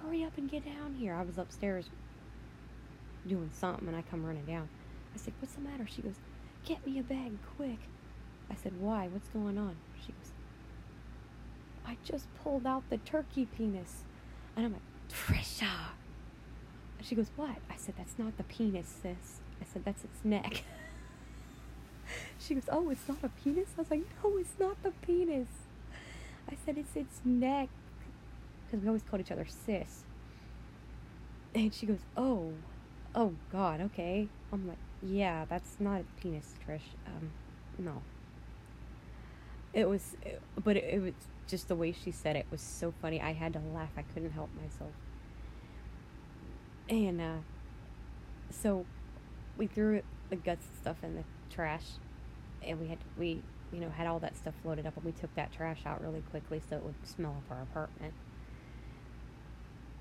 hurry 0.02 0.24
up 0.24 0.36
and 0.38 0.50
get 0.50 0.64
down 0.64 0.94
here. 0.98 1.14
I 1.14 1.22
was 1.22 1.38
upstairs 1.38 1.90
doing 3.26 3.50
something 3.52 3.88
and 3.88 3.96
I 3.96 4.02
come 4.02 4.24
running 4.24 4.44
down. 4.44 4.68
I 5.14 5.18
said, 5.18 5.34
What's 5.40 5.54
the 5.54 5.60
matter? 5.60 5.86
She 5.86 6.02
goes, 6.02 6.14
Get 6.64 6.86
me 6.86 6.98
a 6.98 7.02
bag 7.02 7.32
quick. 7.56 7.78
I 8.50 8.54
said, 8.54 8.72
Why? 8.80 9.08
What's 9.08 9.28
going 9.28 9.58
on? 9.58 9.76
She 10.00 10.12
goes, 10.12 10.32
I 11.86 11.96
just 12.04 12.26
pulled 12.42 12.66
out 12.66 12.88
the 12.90 12.98
turkey 12.98 13.46
penis. 13.46 14.04
And 14.56 14.66
I'm 14.66 14.72
like, 14.72 14.82
Trisha. 15.10 15.68
She 17.02 17.14
goes, 17.14 17.30
What? 17.36 17.56
I 17.70 17.76
said, 17.76 17.94
That's 17.98 18.18
not 18.18 18.36
the 18.36 18.44
penis, 18.44 18.86
sis. 19.02 19.40
I 19.60 19.64
said, 19.70 19.84
That's 19.84 20.04
its 20.04 20.24
neck. 20.24 20.62
she 22.38 22.54
goes, 22.54 22.68
Oh, 22.70 22.90
it's 22.90 23.08
not 23.08 23.18
a 23.22 23.28
penis? 23.28 23.70
I 23.76 23.80
was 23.80 23.90
like, 23.90 24.04
No, 24.22 24.36
it's 24.38 24.54
not 24.58 24.82
the 24.82 24.92
penis. 25.02 25.48
I 26.50 26.56
said, 26.64 26.78
It's 26.78 26.96
its 26.96 27.20
neck. 27.24 27.68
Because 28.66 28.82
we 28.82 28.88
always 28.88 29.02
called 29.02 29.20
each 29.20 29.30
other 29.30 29.46
sis. 29.46 30.04
And 31.54 31.72
she 31.74 31.86
goes, 31.86 32.00
Oh, 32.16 32.52
oh 33.14 33.34
God, 33.52 33.80
okay. 33.80 34.28
I'm 34.52 34.68
like, 34.68 34.78
Yeah, 35.02 35.44
that's 35.48 35.76
not 35.78 36.00
a 36.00 36.20
penis, 36.20 36.54
Trish. 36.66 36.80
Um, 37.06 37.30
no. 37.78 38.02
It 39.72 39.88
was, 39.88 40.16
but 40.62 40.76
it, 40.76 40.84
it 40.84 41.00
was 41.00 41.14
just 41.46 41.68
the 41.68 41.76
way 41.76 41.92
she 41.92 42.10
said 42.10 42.36
it 42.36 42.46
was 42.50 42.60
so 42.60 42.92
funny. 43.00 43.20
I 43.20 43.32
had 43.32 43.52
to 43.52 43.60
laugh. 43.74 43.90
I 43.96 44.02
couldn't 44.02 44.32
help 44.32 44.50
myself. 44.60 44.90
And 46.88 47.20
uh, 47.20 47.36
so 48.50 48.84
we 49.56 49.66
threw 49.66 50.02
the 50.28 50.36
guts 50.36 50.66
and 50.66 50.76
stuff 50.80 50.96
in 51.02 51.14
the 51.14 51.24
trash, 51.54 51.84
and 52.62 52.80
we 52.80 52.88
had 52.88 52.98
we 53.18 53.42
you 53.72 53.80
know 53.80 53.90
had 53.90 54.06
all 54.06 54.18
that 54.20 54.36
stuff 54.36 54.54
loaded 54.64 54.86
up, 54.86 54.96
and 54.96 55.04
we 55.04 55.12
took 55.12 55.34
that 55.34 55.52
trash 55.52 55.80
out 55.86 56.00
really 56.02 56.22
quickly 56.30 56.60
so 56.68 56.76
it 56.76 56.82
would 56.84 56.94
smell 57.04 57.36
up 57.36 57.56
our 57.56 57.62
apartment. 57.62 58.14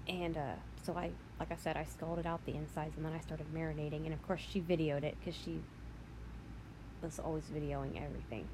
And 0.07 0.37
uh, 0.37 0.55
so 0.83 0.93
I, 0.93 1.11
like 1.39 1.51
I 1.51 1.55
said, 1.55 1.77
I 1.77 1.83
scalded 1.83 2.25
out 2.25 2.43
the 2.45 2.55
insides, 2.55 2.97
and 2.97 3.05
then 3.05 3.13
I 3.13 3.19
started 3.19 3.45
marinating, 3.53 4.05
and 4.05 4.13
of 4.13 4.21
course 4.25 4.41
she 4.41 4.61
videoed 4.61 5.03
it 5.03 5.15
because 5.19 5.35
she 5.35 5.59
was 7.01 7.19
always 7.19 7.45
videoing 7.45 8.03
everything 8.03 8.47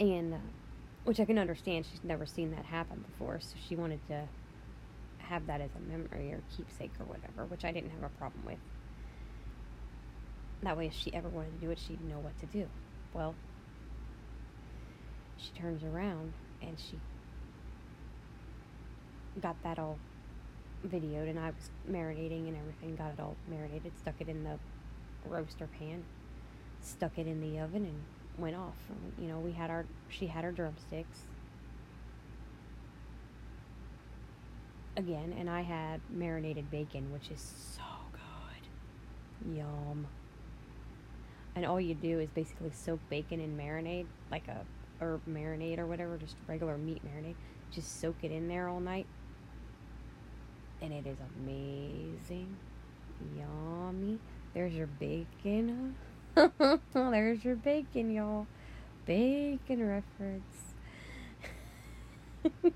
and 0.00 0.34
uh, 0.34 0.38
which 1.04 1.20
I 1.20 1.24
can 1.24 1.38
understand. 1.38 1.86
She's 1.90 2.02
never 2.02 2.26
seen 2.26 2.50
that 2.52 2.64
happen 2.64 3.04
before, 3.10 3.38
so 3.40 3.54
she 3.68 3.76
wanted 3.76 4.00
to 4.08 4.22
have 5.18 5.46
that 5.46 5.60
as 5.60 5.70
a 5.76 5.90
memory 5.90 6.32
or 6.32 6.42
keepsake 6.56 6.90
or 6.98 7.04
whatever, 7.04 7.44
which 7.48 7.64
I 7.64 7.70
didn't 7.70 7.90
have 7.90 8.02
a 8.02 8.08
problem 8.18 8.42
with. 8.44 8.58
That 10.62 10.76
way, 10.76 10.86
if 10.86 10.94
she 10.94 11.12
ever 11.14 11.28
wanted 11.28 11.58
to 11.58 11.66
do 11.66 11.70
it, 11.70 11.78
she'd 11.78 12.04
know 12.04 12.18
what 12.18 12.38
to 12.40 12.46
do. 12.46 12.66
Well, 13.14 13.34
she 15.36 15.50
turns 15.58 15.82
around 15.82 16.32
and 16.62 16.78
she 16.78 16.98
got 19.40 19.56
that 19.62 19.78
all 19.78 19.98
videoed, 20.86 21.30
and 21.30 21.38
I 21.38 21.46
was 21.46 21.70
marinating 21.90 22.48
and 22.48 22.56
everything, 22.56 22.96
got 22.96 23.12
it 23.12 23.20
all 23.20 23.36
marinated, 23.48 23.92
stuck 23.98 24.14
it 24.20 24.28
in 24.28 24.44
the 24.44 24.58
roaster 25.28 25.68
pan, 25.78 26.04
stuck 26.82 27.18
it 27.18 27.26
in 27.26 27.40
the 27.40 27.58
oven, 27.60 27.84
and 27.84 28.02
went 28.38 28.56
off. 28.56 28.76
You 29.18 29.28
know, 29.28 29.38
we 29.38 29.52
had 29.52 29.70
our, 29.70 29.86
she 30.08 30.26
had 30.26 30.44
her 30.44 30.52
drumsticks. 30.52 31.20
Again, 34.96 35.34
and 35.38 35.48
I 35.48 35.62
had 35.62 36.00
marinated 36.10 36.70
bacon, 36.70 37.12
which 37.12 37.30
is 37.30 37.54
so 37.76 37.82
good. 38.12 39.56
Yum. 39.56 40.06
And 41.56 41.66
all 41.66 41.80
you 41.80 41.94
do 41.94 42.20
is 42.20 42.30
basically 42.30 42.70
soak 42.72 43.00
bacon 43.10 43.40
in 43.40 43.56
marinade, 43.56 44.06
like 44.30 44.46
a 44.48 44.64
herb 45.00 45.20
marinade 45.28 45.78
or 45.78 45.86
whatever, 45.86 46.16
just 46.16 46.36
regular 46.46 46.78
meat 46.78 47.02
marinade. 47.04 47.34
Just 47.72 48.00
soak 48.00 48.16
it 48.22 48.30
in 48.30 48.48
there 48.48 48.68
all 48.68 48.80
night. 48.80 49.06
And 50.82 50.92
it 50.92 51.06
is 51.06 51.18
amazing. 51.38 52.56
Yummy. 53.36 54.18
There's 54.54 54.72
your 54.72 54.86
bacon. 54.86 55.96
There's 56.94 57.44
your 57.44 57.56
bacon, 57.56 58.12
y'all. 58.12 58.46
Bacon 59.06 59.86
reference. 59.86 60.74
and 62.62 62.74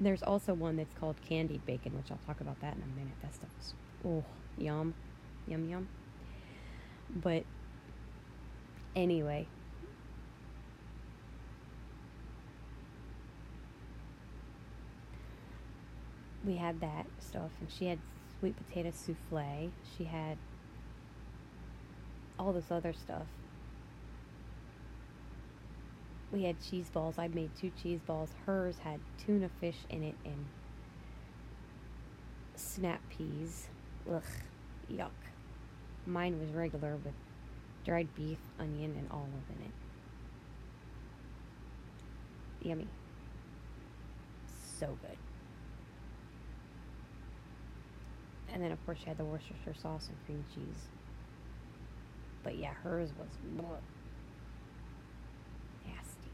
there's 0.00 0.22
also 0.22 0.54
one 0.54 0.76
that's 0.76 0.92
called 0.94 1.16
candied 1.26 1.64
bacon, 1.64 1.96
which 1.96 2.10
I'll 2.10 2.18
talk 2.26 2.40
about 2.40 2.60
that 2.60 2.76
in 2.76 2.82
a 2.82 2.98
minute. 2.98 3.14
That 3.22 3.34
stuff's 3.34 3.74
oh 4.04 4.24
yum, 4.58 4.94
yum 5.46 5.68
yum. 5.68 5.88
But 7.14 7.44
anyway, 8.96 9.46
we 16.44 16.56
had 16.56 16.80
that 16.80 17.06
stuff, 17.20 17.50
and 17.60 17.70
she 17.70 17.86
had 17.86 17.98
sweet 18.38 18.56
potato 18.56 18.90
souffle. 18.90 19.70
She 19.96 20.04
had 20.04 20.38
all 22.38 22.52
this 22.52 22.70
other 22.70 22.92
stuff. 22.92 23.26
We 26.32 26.44
had 26.44 26.56
cheese 26.62 26.88
balls. 26.88 27.18
I 27.18 27.28
made 27.28 27.50
two 27.54 27.70
cheese 27.80 28.00
balls. 28.06 28.30
Hers 28.46 28.78
had 28.78 29.00
tuna 29.18 29.50
fish 29.60 29.76
in 29.90 30.02
it 30.02 30.14
and 30.24 30.46
snap 32.56 33.00
peas. 33.10 33.68
Ugh, 34.10 34.22
yuck. 34.90 35.10
Mine 36.06 36.38
was 36.40 36.50
regular 36.50 36.96
with 37.04 37.14
dried 37.84 38.08
beef, 38.14 38.38
onion, 38.58 38.94
and 38.98 39.08
olive 39.10 39.28
in 39.56 39.66
it. 39.66 39.72
Yummy. 42.68 42.88
So 44.78 44.86
good. 45.00 45.18
And 48.52 48.62
then, 48.62 48.72
of 48.72 48.84
course, 48.84 48.98
she 48.98 49.06
had 49.06 49.16
the 49.16 49.24
Worcestershire 49.24 49.74
sauce 49.80 50.08
and 50.08 50.16
cream 50.26 50.44
cheese. 50.54 50.88
But 52.42 52.58
yeah, 52.58 52.74
hers 52.74 53.10
was 53.18 53.28
bleh, 53.56 53.80
nasty. 55.86 56.30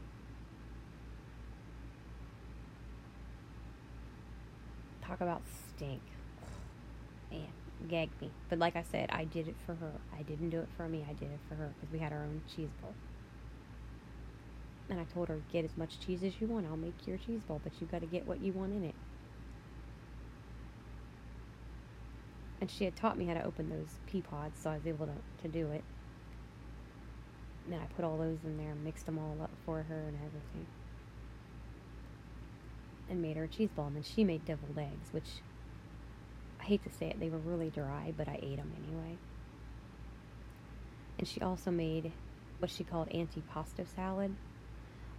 Talk 5.01 5.21
about 5.21 5.41
stink. 5.75 6.01
Man, 7.31 7.47
gagged 7.87 8.21
me. 8.21 8.31
But 8.49 8.59
like 8.59 8.75
I 8.75 8.83
said, 8.83 9.09
I 9.11 9.23
did 9.23 9.47
it 9.47 9.55
for 9.65 9.75
her. 9.75 9.91
I 10.17 10.23
didn't 10.23 10.49
do 10.49 10.59
it 10.59 10.69
for 10.75 10.87
me. 10.87 11.05
I 11.09 11.13
did 11.13 11.31
it 11.31 11.39
for 11.47 11.55
her 11.55 11.73
because 11.79 11.93
we 11.93 11.99
had 11.99 12.11
our 12.11 12.23
own 12.23 12.41
cheese 12.53 12.69
bowl. 12.81 12.93
And 14.89 14.99
I 14.99 15.03
told 15.03 15.27
her, 15.29 15.39
get 15.51 15.63
as 15.65 15.77
much 15.77 15.99
cheese 15.99 16.23
as 16.23 16.41
you 16.41 16.47
want. 16.47 16.65
I'll 16.65 16.75
make 16.75 17.07
your 17.07 17.17
cheese 17.17 17.41
bowl, 17.47 17.61
but 17.63 17.73
you 17.79 17.87
got 17.87 18.01
to 18.01 18.07
get 18.07 18.27
what 18.27 18.41
you 18.41 18.51
want 18.51 18.73
in 18.73 18.83
it. 18.83 18.95
And 22.59 22.69
she 22.69 22.85
had 22.85 22.95
taught 22.95 23.17
me 23.17 23.25
how 23.25 23.35
to 23.35 23.43
open 23.43 23.69
those 23.69 23.99
pea 24.07 24.21
pods, 24.21 24.59
so 24.61 24.71
I 24.71 24.75
was 24.75 24.87
able 24.87 25.05
to, 25.05 25.13
to 25.43 25.47
do 25.47 25.71
it. 25.71 25.83
And 27.71 27.79
I 27.79 27.85
put 27.95 28.03
all 28.03 28.17
those 28.17 28.39
in 28.43 28.57
there 28.57 28.73
mixed 28.73 29.05
them 29.05 29.19
all 29.19 29.37
up 29.41 29.51
for 29.65 29.83
her 29.83 29.99
and 30.07 30.17
everything. 30.17 30.65
And 33.09 33.21
made 33.21 33.37
her 33.37 33.43
a 33.43 33.47
cheese 33.47 33.69
ball. 33.75 33.87
And 33.87 33.95
then 33.95 34.03
she 34.03 34.23
made 34.23 34.43
deviled 34.43 34.77
eggs, 34.77 35.09
which 35.11 35.41
hate 36.69 36.83
to 36.83 36.91
say 36.91 37.07
it, 37.07 37.19
they 37.19 37.29
were 37.29 37.39
really 37.39 37.71
dry, 37.71 38.13
but 38.15 38.27
I 38.27 38.39
ate 38.43 38.57
them 38.57 38.71
anyway. 38.85 39.17
And 41.17 41.27
she 41.27 41.41
also 41.41 41.71
made 41.71 42.11
what 42.59 42.69
she 42.69 42.83
called 42.83 43.09
antipasto 43.09 43.87
salad. 43.95 44.35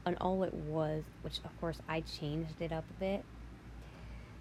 And 0.07 0.17
all 0.21 0.45
it 0.45 0.55
was, 0.55 1.03
which 1.23 1.41
of 1.45 1.61
course 1.61 1.79
I 1.89 2.03
changed 2.03 2.61
it 2.61 2.73
up 2.73 2.85
a 2.89 3.01
bit. 3.01 3.25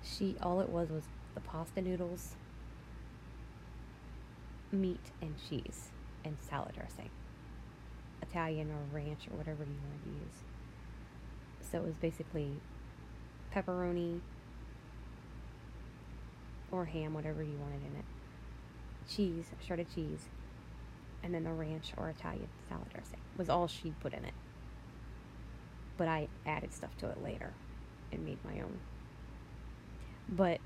She 0.04 0.36
all 0.42 0.62
it 0.62 0.70
was 0.70 0.90
was 0.90 1.04
the 1.34 1.42
pasta 1.42 1.82
noodles, 1.82 2.36
meat 4.72 5.12
and 5.22 5.36
cheese, 5.50 5.90
and 6.24 6.38
salad 6.40 6.76
dressing. 6.76 7.10
Italian 8.22 8.70
or 8.70 8.96
ranch 8.96 9.28
or 9.30 9.36
whatever 9.36 9.64
you 9.64 9.80
want 9.90 10.04
to 10.04 10.10
use. 10.12 10.44
So 11.72 11.80
it 11.80 11.84
was 11.84 11.96
basically 11.96 12.52
pepperoni 13.54 14.22
or 16.72 16.86
ham, 16.86 17.14
whatever 17.14 17.44
you 17.44 17.58
wanted 17.60 17.82
in 17.82 17.98
it, 17.98 18.06
cheese, 19.10 19.46
shredded 19.66 19.88
cheese, 19.94 20.26
and 21.24 21.34
then 21.34 21.44
the 21.44 21.52
ranch 21.52 21.92
or 21.98 22.10
Italian 22.10 22.48
salad 22.68 22.90
dressing 22.94 23.20
was 23.38 23.50
all 23.50 23.68
she 23.68 23.94
put 24.02 24.14
in 24.14 24.24
it. 24.24 24.34
But 25.98 26.08
I 26.08 26.28
added 26.46 26.74
stuff 26.74 26.96
to 26.98 27.10
it 27.10 27.22
later 27.24 27.54
and 28.12 28.26
made 28.26 28.38
my 28.46 28.62
own. 28.62 28.80
But 30.30 30.60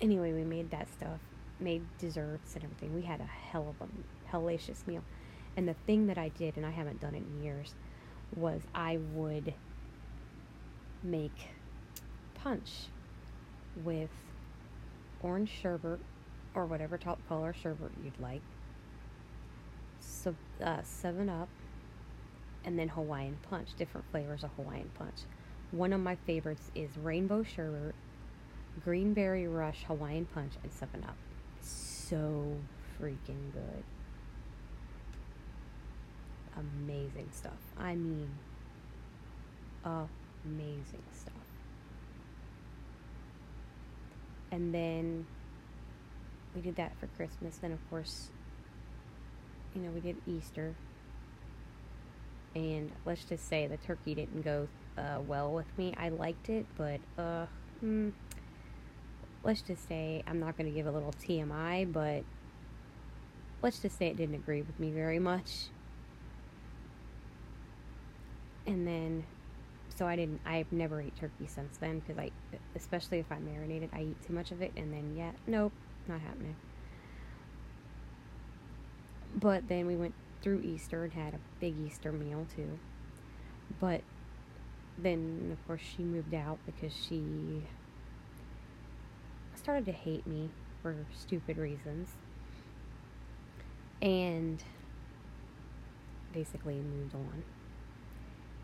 anyway, 0.00 0.32
we 0.32 0.44
made 0.44 0.70
that 0.70 0.88
stuff, 0.90 1.20
made 1.58 1.82
desserts 1.98 2.54
and 2.54 2.64
everything. 2.64 2.94
We 2.94 3.02
had 3.02 3.20
a 3.20 3.24
hell 3.24 3.74
of 3.80 3.88
a 3.88 4.36
hellacious 4.36 4.86
meal. 4.86 5.04
And 5.56 5.68
the 5.68 5.74
thing 5.86 6.06
that 6.06 6.18
I 6.18 6.28
did, 6.30 6.56
and 6.56 6.64
I 6.64 6.70
haven't 6.70 7.00
done 7.00 7.14
it 7.14 7.22
in 7.22 7.42
years, 7.42 7.74
was 8.34 8.62
I 8.74 8.98
would 9.14 9.54
make 11.02 11.50
punch 12.34 12.86
with 13.84 14.10
orange 15.22 15.50
sherbet 15.62 16.00
or 16.54 16.66
whatever 16.66 16.98
top 16.98 17.18
color 17.28 17.54
sherbet 17.54 17.92
you'd 18.02 18.18
like, 18.20 18.42
so, 20.00 20.34
uh, 20.62 20.82
7 20.82 21.28
Up, 21.28 21.48
and 22.64 22.78
then 22.78 22.88
Hawaiian 22.88 23.38
Punch, 23.48 23.68
different 23.76 24.06
flavors 24.10 24.44
of 24.44 24.50
Hawaiian 24.56 24.90
Punch. 24.98 25.20
One 25.70 25.92
of 25.92 26.00
my 26.00 26.16
favorites 26.16 26.70
is 26.74 26.96
Rainbow 26.98 27.42
Sherbet, 27.42 27.94
Greenberry 28.84 29.46
Rush 29.46 29.84
Hawaiian 29.84 30.26
Punch, 30.26 30.54
and 30.62 30.72
7 30.72 31.04
Up. 31.04 31.16
So 31.60 32.56
freaking 33.00 33.52
good 33.52 33.84
amazing 36.56 37.28
stuff. 37.32 37.58
I 37.78 37.94
mean, 37.94 38.30
amazing 40.44 41.02
stuff. 41.12 41.34
And 44.52 44.74
then 44.74 45.26
we 46.54 46.60
did 46.60 46.76
that 46.76 46.92
for 46.98 47.06
Christmas. 47.08 47.56
Then, 47.58 47.72
of 47.72 47.90
course, 47.90 48.30
you 49.74 49.82
know, 49.82 49.90
we 49.90 50.00
did 50.00 50.16
Easter. 50.26 50.74
And 52.54 52.90
let's 53.04 53.24
just 53.24 53.48
say 53.48 53.66
the 53.66 53.76
turkey 53.76 54.14
didn't 54.14 54.42
go 54.42 54.66
uh, 54.98 55.20
well 55.26 55.52
with 55.52 55.66
me. 55.78 55.94
I 55.96 56.08
liked 56.08 56.48
it, 56.48 56.66
but 56.76 57.00
uh, 57.16 57.46
hmm, 57.78 58.10
let's 59.44 59.62
just 59.62 59.88
say 59.88 60.22
I'm 60.26 60.40
not 60.40 60.56
going 60.56 60.68
to 60.68 60.74
give 60.74 60.86
a 60.86 60.90
little 60.90 61.12
TMI, 61.12 61.92
but 61.92 62.24
let's 63.62 63.78
just 63.78 63.98
say 63.98 64.08
it 64.08 64.16
didn't 64.16 64.34
agree 64.34 64.62
with 64.62 64.78
me 64.80 64.90
very 64.90 65.18
much. 65.18 65.66
And 68.66 68.86
then, 68.86 69.24
so 70.00 70.06
I 70.06 70.16
didn't, 70.16 70.40
I've 70.46 70.72
never 70.72 71.02
ate 71.02 71.14
turkey 71.14 71.46
since 71.46 71.76
then 71.76 71.98
because 71.98 72.16
I, 72.16 72.30
especially 72.74 73.18
if 73.18 73.30
I 73.30 73.38
marinated, 73.38 73.90
I 73.92 74.00
eat 74.00 74.26
too 74.26 74.32
much 74.32 74.50
of 74.50 74.62
it. 74.62 74.72
And 74.74 74.90
then, 74.90 75.14
yeah, 75.14 75.32
nope, 75.46 75.74
not 76.08 76.22
happening. 76.22 76.56
But 79.36 79.68
then 79.68 79.86
we 79.86 79.96
went 79.96 80.14
through 80.40 80.62
Easter 80.62 81.04
and 81.04 81.12
had 81.12 81.34
a 81.34 81.38
big 81.60 81.74
Easter 81.86 82.12
meal 82.12 82.46
too. 82.56 82.78
But 83.78 84.00
then, 84.96 85.50
of 85.52 85.66
course, 85.66 85.82
she 85.82 86.02
moved 86.02 86.32
out 86.32 86.58
because 86.64 86.94
she 86.96 87.62
started 89.54 89.84
to 89.84 89.92
hate 89.92 90.26
me 90.26 90.48
for 90.80 90.96
stupid 91.14 91.58
reasons. 91.58 92.08
And 94.00 94.64
basically 96.32 96.76
moved 96.76 97.14
on. 97.14 97.44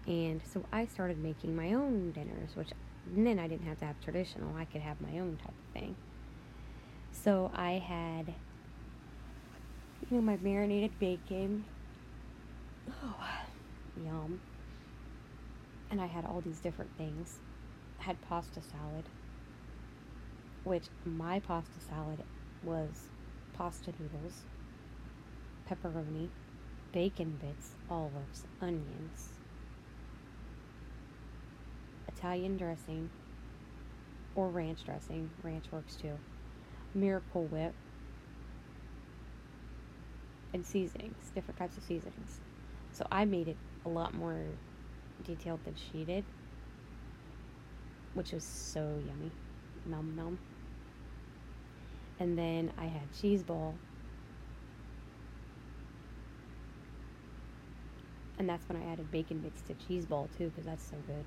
And 0.06 0.40
so 0.52 0.64
I 0.72 0.86
started 0.86 1.18
making 1.18 1.56
my 1.56 1.72
own 1.72 2.12
dinners, 2.12 2.54
which 2.54 2.68
then 3.14 3.38
I 3.38 3.48
didn't 3.48 3.66
have 3.66 3.78
to 3.80 3.86
have 3.86 4.00
traditional. 4.00 4.54
I 4.56 4.64
could 4.64 4.80
have 4.80 5.00
my 5.00 5.18
own 5.18 5.36
type 5.36 5.48
of 5.48 5.80
thing. 5.80 5.96
So 7.10 7.50
I 7.54 7.72
had, 7.72 8.32
you 10.08 10.16
know, 10.16 10.22
my 10.22 10.36
marinated 10.36 10.96
bacon. 11.00 11.64
Oh, 13.02 13.16
yum. 14.04 14.40
And 15.90 16.00
I 16.00 16.06
had 16.06 16.25
all 16.25 16.40
these 16.40 16.60
different 16.60 16.90
things. 16.96 17.38
I 18.00 18.04
had 18.04 18.20
pasta 18.22 18.60
salad, 18.60 19.04
which 20.62 20.84
my 21.04 21.40
pasta 21.40 21.80
salad 21.88 22.22
was 22.62 23.08
pasta 23.54 23.92
noodles, 23.98 24.42
pepperoni, 25.68 26.28
bacon 26.92 27.38
bits, 27.40 27.70
olives, 27.90 28.44
onions, 28.60 29.30
Italian 32.16 32.56
dressing, 32.56 33.11
or 34.35 34.49
ranch 34.49 34.85
dressing. 34.85 35.30
Ranch 35.42 35.64
works 35.70 35.96
too. 35.96 36.12
Miracle 36.94 37.44
Whip, 37.44 37.75
and 40.54 40.64
seasonings, 40.64 41.30
different 41.35 41.58
types 41.58 41.76
of 41.76 41.82
seasonings. 41.82 42.40
So 42.92 43.06
I 43.12 43.25
made 43.26 43.49
it 43.49 43.56
a 43.85 43.88
lot 43.88 44.14
more 44.14 44.40
detailed 45.25 45.61
than 45.64 45.75
she 45.75 46.04
did, 46.04 46.25
which 48.14 48.32
was 48.32 48.44
so 48.44 48.80
yummy. 49.06 49.30
Num 49.85 50.14
num. 50.16 50.38
And 52.18 52.38
then 52.38 52.73
I 52.78 52.87
had 52.87 53.02
cheese 53.20 53.42
ball. 53.42 53.75
And 58.38 58.49
that's 58.49 58.66
when 58.68 58.80
I 58.82 58.92
added 58.92 59.11
bacon 59.11 59.38
bits 59.38 59.61
to 59.62 59.75
cheese 59.87 60.06
ball 60.06 60.28
too, 60.38 60.49
because 60.49 60.64
that's 60.64 60.85
so 60.85 60.96
good. 61.06 61.25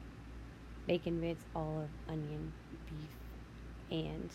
Bacon 0.89 1.21
bits, 1.21 1.45
olive, 1.55 1.87
onion, 2.09 2.51
beef, 2.89 3.11
and 3.91 4.31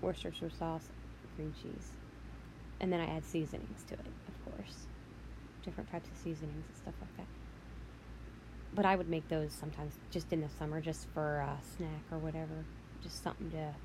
Worcestershire 0.00 0.50
sauce, 0.50 0.88
cream 1.36 1.54
cheese. 1.62 1.90
And 2.80 2.92
then 2.92 2.98
I 2.98 3.06
add 3.06 3.24
seasonings 3.24 3.84
to 3.86 3.94
it, 3.94 4.00
of 4.26 4.52
course. 4.52 4.88
Different 5.64 5.92
types 5.92 6.08
of 6.10 6.16
seasonings 6.16 6.64
and 6.66 6.76
stuff 6.76 6.94
like 7.00 7.16
that. 7.18 7.26
But 8.74 8.84
I 8.84 8.96
would 8.96 9.08
make 9.08 9.28
those 9.28 9.52
sometimes 9.52 9.92
just 10.10 10.32
in 10.32 10.40
the 10.40 10.48
summer, 10.58 10.80
just 10.80 11.06
for 11.14 11.38
a 11.38 11.56
snack 11.76 12.02
or 12.10 12.18
whatever. 12.18 12.66
Just 13.04 13.22
something 13.22 13.52
to 13.52 13.76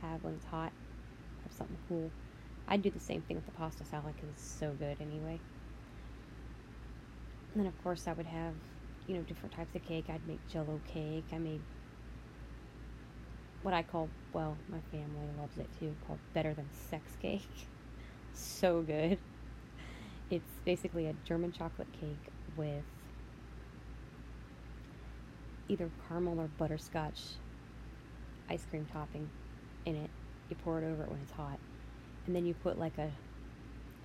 have 0.00 0.24
when 0.24 0.32
it's 0.32 0.46
hot. 0.46 0.72
Have 1.42 1.52
something 1.52 1.76
cool. 1.90 2.10
I'd 2.68 2.80
do 2.80 2.88
the 2.88 3.00
same 3.00 3.20
thing 3.20 3.36
with 3.36 3.44
the 3.44 3.52
pasta 3.52 3.84
salad 3.84 4.14
because 4.16 4.30
it's 4.30 4.58
so 4.58 4.72
good 4.78 4.96
anyway. 4.98 5.38
And 7.52 7.62
then, 7.62 7.66
of 7.66 7.84
course, 7.84 8.08
I 8.08 8.14
would 8.14 8.24
have, 8.24 8.54
you 9.06 9.14
know, 9.16 9.22
different 9.22 9.54
types 9.54 9.74
of 9.74 9.84
cake. 9.84 10.06
I'd 10.08 10.26
make 10.26 10.46
jello 10.48 10.80
cake. 10.86 11.24
I 11.32 11.38
made 11.38 11.60
what 13.62 13.74
I 13.74 13.82
call, 13.82 14.08
well, 14.32 14.56
my 14.68 14.80
family 14.90 15.26
loves 15.40 15.56
it 15.56 15.68
too, 15.78 15.94
called 16.06 16.18
Better 16.34 16.52
Than 16.54 16.68
Sex 16.90 17.16
Cake. 17.20 17.68
so 18.34 18.82
good. 18.82 19.18
It's 20.30 20.50
basically 20.64 21.06
a 21.06 21.14
German 21.24 21.52
chocolate 21.52 21.92
cake 21.92 22.28
with 22.56 22.84
either 25.68 25.90
caramel 26.08 26.40
or 26.40 26.48
butterscotch 26.58 27.20
ice 28.50 28.66
cream 28.68 28.86
topping 28.92 29.28
in 29.86 29.96
it. 29.96 30.10
You 30.50 30.56
pour 30.56 30.78
it 30.78 30.84
over 30.84 31.04
it 31.04 31.10
when 31.10 31.20
it's 31.20 31.32
hot. 31.32 31.58
And 32.26 32.36
then 32.36 32.44
you 32.44 32.54
put 32.54 32.78
like 32.78 32.98
a 32.98 33.10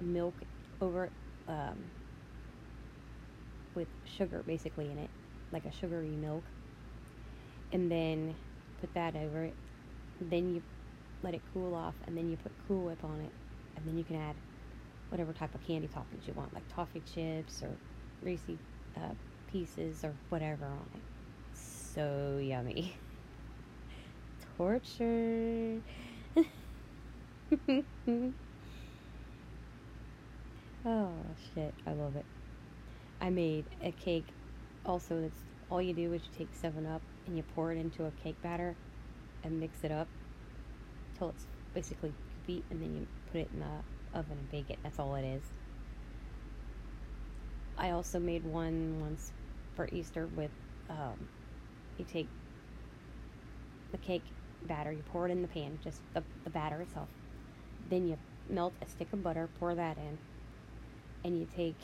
milk 0.02 0.36
over 0.82 1.06
it 1.06 1.12
um, 1.48 1.78
with 3.76 3.88
sugar 4.18 4.44
basically 4.46 4.86
in 4.86 4.98
it, 4.98 5.10
like 5.52 5.66
a 5.66 5.72
sugary 5.72 6.10
milk. 6.10 6.44
And 7.72 7.92
then 7.92 8.36
put 8.82 8.94
that 8.96 9.16
over 9.16 9.44
it. 9.44 9.54
Then 10.22 10.56
you 10.56 10.62
let 11.24 11.34
it 11.34 11.42
cool 11.54 11.74
off, 11.76 11.96
and 12.08 12.18
then 12.18 12.30
you 12.30 12.38
put 12.38 12.52
Cool 12.68 12.86
Whip 12.86 13.04
on 13.04 13.20
it, 13.22 13.32
and 13.76 13.86
then 13.86 13.98
you 13.98 14.04
can 14.04 14.16
add 14.16 14.36
whatever 15.10 15.34
type 15.34 15.54
of 15.54 15.66
candy 15.66 15.88
toppings 15.88 16.28
you 16.28 16.34
want, 16.34 16.54
like 16.54 16.64
toffee 16.74 17.02
chips 17.14 17.62
or 17.64 17.70
Reese 18.22 18.40
uh, 18.98 19.14
pieces 19.52 20.04
or 20.04 20.14
whatever 20.30 20.66
on 20.66 20.86
it. 20.94 21.02
So 21.54 22.40
yummy. 22.42 22.94
Torture. 24.58 25.80
oh 30.86 31.12
shit, 31.56 31.74
I 31.88 31.92
love 31.92 32.16
it. 32.16 32.26
I 33.22 33.30
made 33.30 33.66
a 33.84 33.92
cake 33.92 34.26
also 34.86 35.22
that's 35.22 35.42
all 35.70 35.82
you 35.82 35.94
do 35.94 36.14
is 36.14 36.22
you 36.24 36.38
take 36.38 36.48
7 36.54 36.86
Up 36.86 37.02
and 37.28 37.38
you 37.38 37.44
pour 37.56 37.72
it 37.72 37.78
into 37.78 38.06
a 38.06 38.12
cake 38.24 38.42
batter 38.42 38.76
and 39.44 39.60
mix 39.60 39.84
it 39.84 39.92
up 39.92 40.08
till 41.18 41.30
it's 41.30 41.46
basically 41.74 42.14
beat 42.48 42.64
and 42.72 42.82
then 42.82 42.96
you 42.96 43.08
put 43.32 43.42
it 43.42 43.50
in 43.54 43.60
the 43.60 44.18
oven 44.18 44.38
and 44.38 44.52
bake 44.52 44.70
it. 44.70 44.80
That's 44.84 45.00
all 45.00 45.16
it 45.16 45.26
is. 45.26 45.44
I 47.78 47.92
also 47.92 48.20
made 48.20 48.44
one 48.44 49.00
once 49.00 49.32
for 49.76 49.88
Easter 49.92 50.28
with 50.36 50.52
um, 50.90 51.28
you 51.98 52.06
take 52.12 52.28
the 53.92 53.98
cake 53.98 54.24
batter, 54.68 54.92
you 54.92 55.04
pour 55.12 55.28
it 55.28 55.32
in 55.32 55.42
the 55.42 55.48
pan, 55.48 55.80
just 55.84 56.02
the, 56.14 56.24
the 56.44 56.50
batter 56.50 56.82
itself. 56.82 57.08
Then 57.90 58.08
you 58.08 58.18
melt 58.50 58.74
a 58.82 58.90
stick 58.90 59.08
of 59.14 59.24
butter, 59.24 59.48
pour 59.60 59.76
that 59.76 59.98
in, 59.98 60.18
and 61.24 61.40
you 61.40 61.48
take 61.56 61.78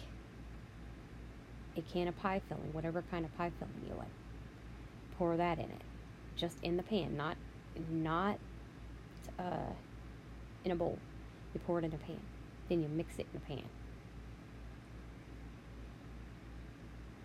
a 1.77 1.81
can 1.81 2.07
of 2.07 2.17
pie 2.17 2.41
filling, 2.47 2.71
whatever 2.73 3.03
kind 3.11 3.25
of 3.25 3.37
pie 3.37 3.51
filling 3.59 3.73
you 3.87 3.95
like. 3.97 4.07
Pour 5.17 5.37
that 5.37 5.57
in 5.57 5.65
it, 5.65 5.81
just 6.35 6.57
in 6.61 6.77
the 6.77 6.83
pan, 6.83 7.15
not 7.15 7.37
not 7.89 8.37
uh, 9.39 9.73
in 10.63 10.71
a 10.71 10.75
bowl. 10.75 10.97
You 11.53 11.59
pour 11.65 11.79
it 11.79 11.85
in 11.85 11.93
a 11.93 11.97
pan. 11.97 12.19
Then 12.69 12.81
you 12.81 12.89
mix 12.89 13.19
it 13.19 13.27
in 13.33 13.37
a 13.37 13.45
pan. 13.45 13.63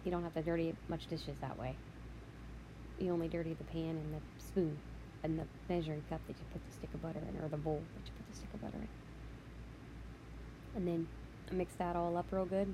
You 0.05 0.11
don't 0.11 0.23
have 0.23 0.35
to 0.35 0.43
dirty 0.43 0.75
much 0.89 1.07
dishes 1.09 1.37
that 1.41 1.59
way. 1.59 1.77
You 2.99 3.13
only 3.13 3.29
dirty 3.29 3.55
the 3.55 3.65
pan 3.65 3.91
and 3.91 4.15
the 4.15 4.21
spoon 4.43 4.79
and 5.23 5.39
the 5.39 5.45
measuring 5.69 6.03
cup 6.09 6.21
that 6.27 6.37
you 6.37 6.45
put 6.53 6.65
the 6.67 6.73
stick 6.73 6.91
of 6.95 7.03
butter 7.03 7.21
in, 7.29 7.43
or 7.43 7.49
the 7.49 7.57
bowl 7.57 7.83
that 7.97 8.07
you 8.07 8.13
put 8.17 8.31
the 8.31 8.37
stick 8.37 8.49
of 8.55 8.63
butter 8.63 8.79
in. 8.79 8.89
And 10.77 10.87
then 10.87 11.09
mix 11.53 11.75
that 11.75 11.97
all 11.97 12.17
up 12.17 12.27
real 12.31 12.45
good 12.45 12.73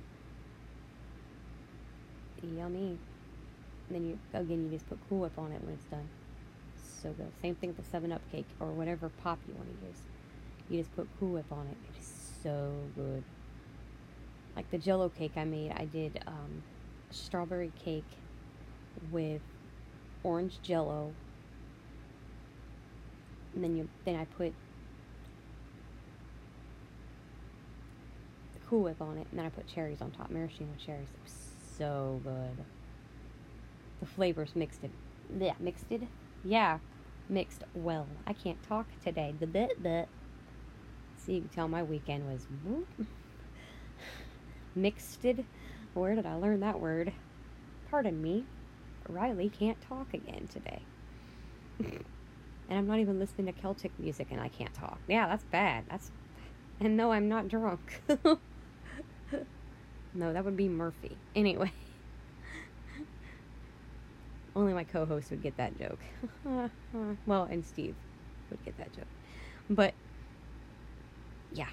yummy. 2.42 2.98
And 3.88 3.90
then 3.90 4.06
you 4.08 4.18
again 4.34 4.64
you 4.64 4.70
just 4.70 4.88
put 4.88 4.98
Cool 5.08 5.20
Whip 5.20 5.38
on 5.38 5.52
it 5.52 5.62
when 5.62 5.74
it's 5.74 5.84
done. 5.84 6.08
So 7.02 7.10
good. 7.10 7.30
Same 7.42 7.54
thing 7.54 7.70
with 7.70 7.78
the 7.78 7.90
Seven 7.90 8.12
Up 8.12 8.22
cake 8.32 8.46
or 8.60 8.68
whatever 8.68 9.10
pop 9.22 9.38
you 9.46 9.54
want 9.54 9.68
to 9.68 9.86
use. 9.86 9.98
You 10.68 10.78
just 10.78 10.94
put 10.96 11.08
Cool 11.20 11.30
Whip 11.30 11.52
on 11.52 11.66
it. 11.66 11.76
It 11.94 12.00
is 12.00 12.12
so 12.42 12.72
good. 12.96 13.22
Like 14.56 14.70
the 14.70 14.78
Jello 14.78 15.08
cake 15.10 15.32
I 15.36 15.44
made, 15.44 15.72
I 15.72 15.84
did 15.84 16.20
um, 16.26 16.62
strawberry 17.10 17.72
cake 17.78 18.04
with 19.12 19.42
orange 20.24 20.60
Jello, 20.62 21.12
and 23.54 23.62
then 23.62 23.76
you 23.76 23.88
then 24.04 24.16
I 24.16 24.24
put 24.24 24.54
Cool 28.68 28.82
Whip 28.82 29.00
on 29.00 29.18
it, 29.18 29.26
and 29.30 29.38
then 29.38 29.46
I 29.46 29.50
put 29.50 29.68
cherries 29.68 30.00
on 30.00 30.10
top, 30.10 30.30
maraschino 30.30 30.70
cherries. 30.84 31.06
So 31.76 32.20
good. 32.24 32.64
The 34.00 34.06
flavors 34.06 34.54
mixed 34.54 34.84
it. 34.84 34.90
Yeah, 35.38 35.54
mixed 35.58 35.86
it. 35.90 36.02
Yeah. 36.44 36.78
mixed 37.28 37.64
well. 37.74 38.06
I 38.26 38.32
can't 38.32 38.62
talk 38.62 38.86
today. 39.02 39.34
The 39.38 39.46
bit 39.46 39.82
bit. 39.82 40.08
See, 41.16 41.34
you 41.34 41.40
can 41.40 41.50
tell 41.50 41.68
my 41.68 41.82
weekend 41.82 42.26
was 42.30 42.46
mixed. 44.74 45.24
It. 45.24 45.44
Where 45.94 46.14
did 46.14 46.26
I 46.26 46.34
learn 46.34 46.60
that 46.60 46.80
word? 46.80 47.12
Pardon 47.90 48.22
me. 48.22 48.44
Riley 49.08 49.48
can't 49.48 49.80
talk 49.80 50.14
again 50.14 50.48
today. 50.52 50.82
and 51.80 52.04
I'm 52.70 52.86
not 52.86 52.98
even 52.98 53.18
listening 53.18 53.52
to 53.52 53.60
Celtic 53.60 53.92
music 53.98 54.28
and 54.30 54.40
I 54.40 54.48
can't 54.48 54.74
talk. 54.74 54.98
Yeah, 55.08 55.28
that's 55.28 55.44
bad. 55.44 55.84
That's 55.90 56.10
and 56.80 56.96
no, 56.96 57.12
I'm 57.12 57.28
not 57.28 57.48
drunk. 57.48 58.02
no, 60.16 60.32
that 60.32 60.44
would 60.44 60.56
be 60.56 60.68
Murphy. 60.68 61.16
Anyway. 61.34 61.72
Only 64.56 64.72
my 64.72 64.84
co 64.84 65.04
host 65.04 65.30
would 65.30 65.42
get 65.42 65.56
that 65.58 65.78
joke. 65.78 65.98
well, 67.26 67.44
and 67.44 67.64
Steve 67.64 67.94
would 68.50 68.64
get 68.64 68.78
that 68.78 68.92
joke. 68.94 69.06
But, 69.68 69.92
yeah. 71.52 71.68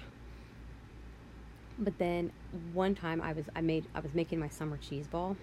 But 1.78 1.98
then 1.98 2.30
one 2.74 2.94
time 2.94 3.22
I 3.22 3.32
was 3.32 3.46
I 3.56 3.62
made 3.62 3.86
I 3.94 4.00
was 4.00 4.14
making 4.14 4.38
my 4.38 4.48
summer 4.48 4.76
cheese 4.76 5.06
ball. 5.06 5.36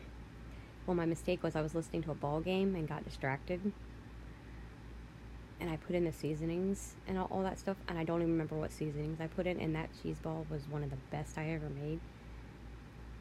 Well, 0.85 0.95
my 0.95 1.05
mistake 1.05 1.41
was 1.43 1.55
I 1.55 1.61
was 1.61 1.73
listening 1.73 2.03
to 2.03 2.11
a 2.11 2.15
ball 2.15 2.39
game 2.41 2.75
and 2.75 2.87
got 2.87 3.03
distracted. 3.03 3.73
And 5.59 5.69
I 5.69 5.77
put 5.77 5.95
in 5.95 6.05
the 6.05 6.11
seasonings 6.13 6.95
and 7.07 7.17
all, 7.17 7.27
all 7.29 7.43
that 7.43 7.59
stuff, 7.59 7.77
and 7.87 7.97
I 7.99 8.03
don't 8.03 8.21
even 8.21 8.31
remember 8.31 8.55
what 8.55 8.71
seasonings 8.71 9.19
I 9.19 9.27
put 9.27 9.45
in. 9.45 9.59
And 9.59 9.75
that 9.75 9.89
cheese 10.01 10.17
ball 10.19 10.45
was 10.49 10.61
one 10.69 10.83
of 10.83 10.89
the 10.89 10.97
best 11.11 11.37
I 11.37 11.49
ever 11.49 11.69
made. 11.69 11.99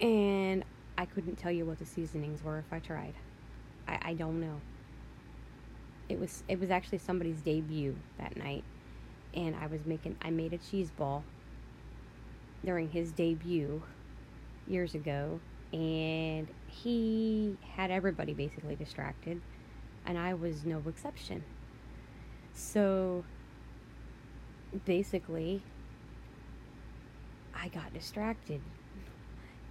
And 0.01 0.65
I 0.97 1.05
couldn't 1.05 1.37
tell 1.37 1.53
you 1.53 1.67
what 1.67 1.79
the 1.79 1.87
seasonings 1.87 2.43
were 2.43 2.59
if 2.59 2.73
I 2.73 2.79
tried. 2.79 3.15
I, 3.87 3.99
I 4.03 4.15
don't 4.15 4.41
know. 4.41 4.61
It 6.09 6.19
was 6.19 6.43
it 6.49 6.59
was 6.59 6.71
actually 6.71 6.99
somebody's 6.99 7.41
debut 7.41 7.97
that 8.19 8.37
night, 8.37 8.65
and 9.35 9.55
I 9.55 9.67
was 9.67 9.85
making 9.87 10.17
I 10.23 10.31
made 10.31 10.53
a 10.53 10.59
cheese 10.59 10.91
ball 10.91 11.23
during 12.65 12.91
his 12.91 13.13
debut 13.13 13.83
years 14.67 14.95
ago, 14.95 15.39
and 15.73 16.49
he 16.67 17.57
had 17.77 17.91
everybody 17.91 18.35
basically 18.35 18.75
distracted, 18.75 19.41
and 20.05 20.19
I 20.19 20.35
was 20.35 20.65
no 20.65 20.83
exception. 20.89 21.45
So 22.55 23.25
basically, 24.85 25.63
I 27.55 27.69
got 27.69 27.95
distracted 27.95 28.61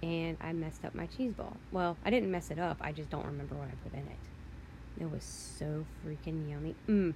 and 0.02 0.36
I 0.40 0.52
messed 0.52 0.84
up 0.84 0.94
my 0.94 1.06
cheese 1.06 1.32
ball. 1.32 1.56
Well, 1.72 1.96
I 2.04 2.10
didn't 2.10 2.30
mess 2.30 2.50
it 2.50 2.58
up. 2.58 2.78
I 2.80 2.92
just 2.92 3.10
don't 3.10 3.26
remember 3.26 3.54
what 3.54 3.68
I 3.68 3.74
put 3.88 3.92
in 3.92 4.06
it. 4.06 5.02
It 5.02 5.10
was 5.10 5.22
so 5.24 5.84
freaking 6.04 6.48
yummy. 6.48 6.74
Mmm. 6.88 7.14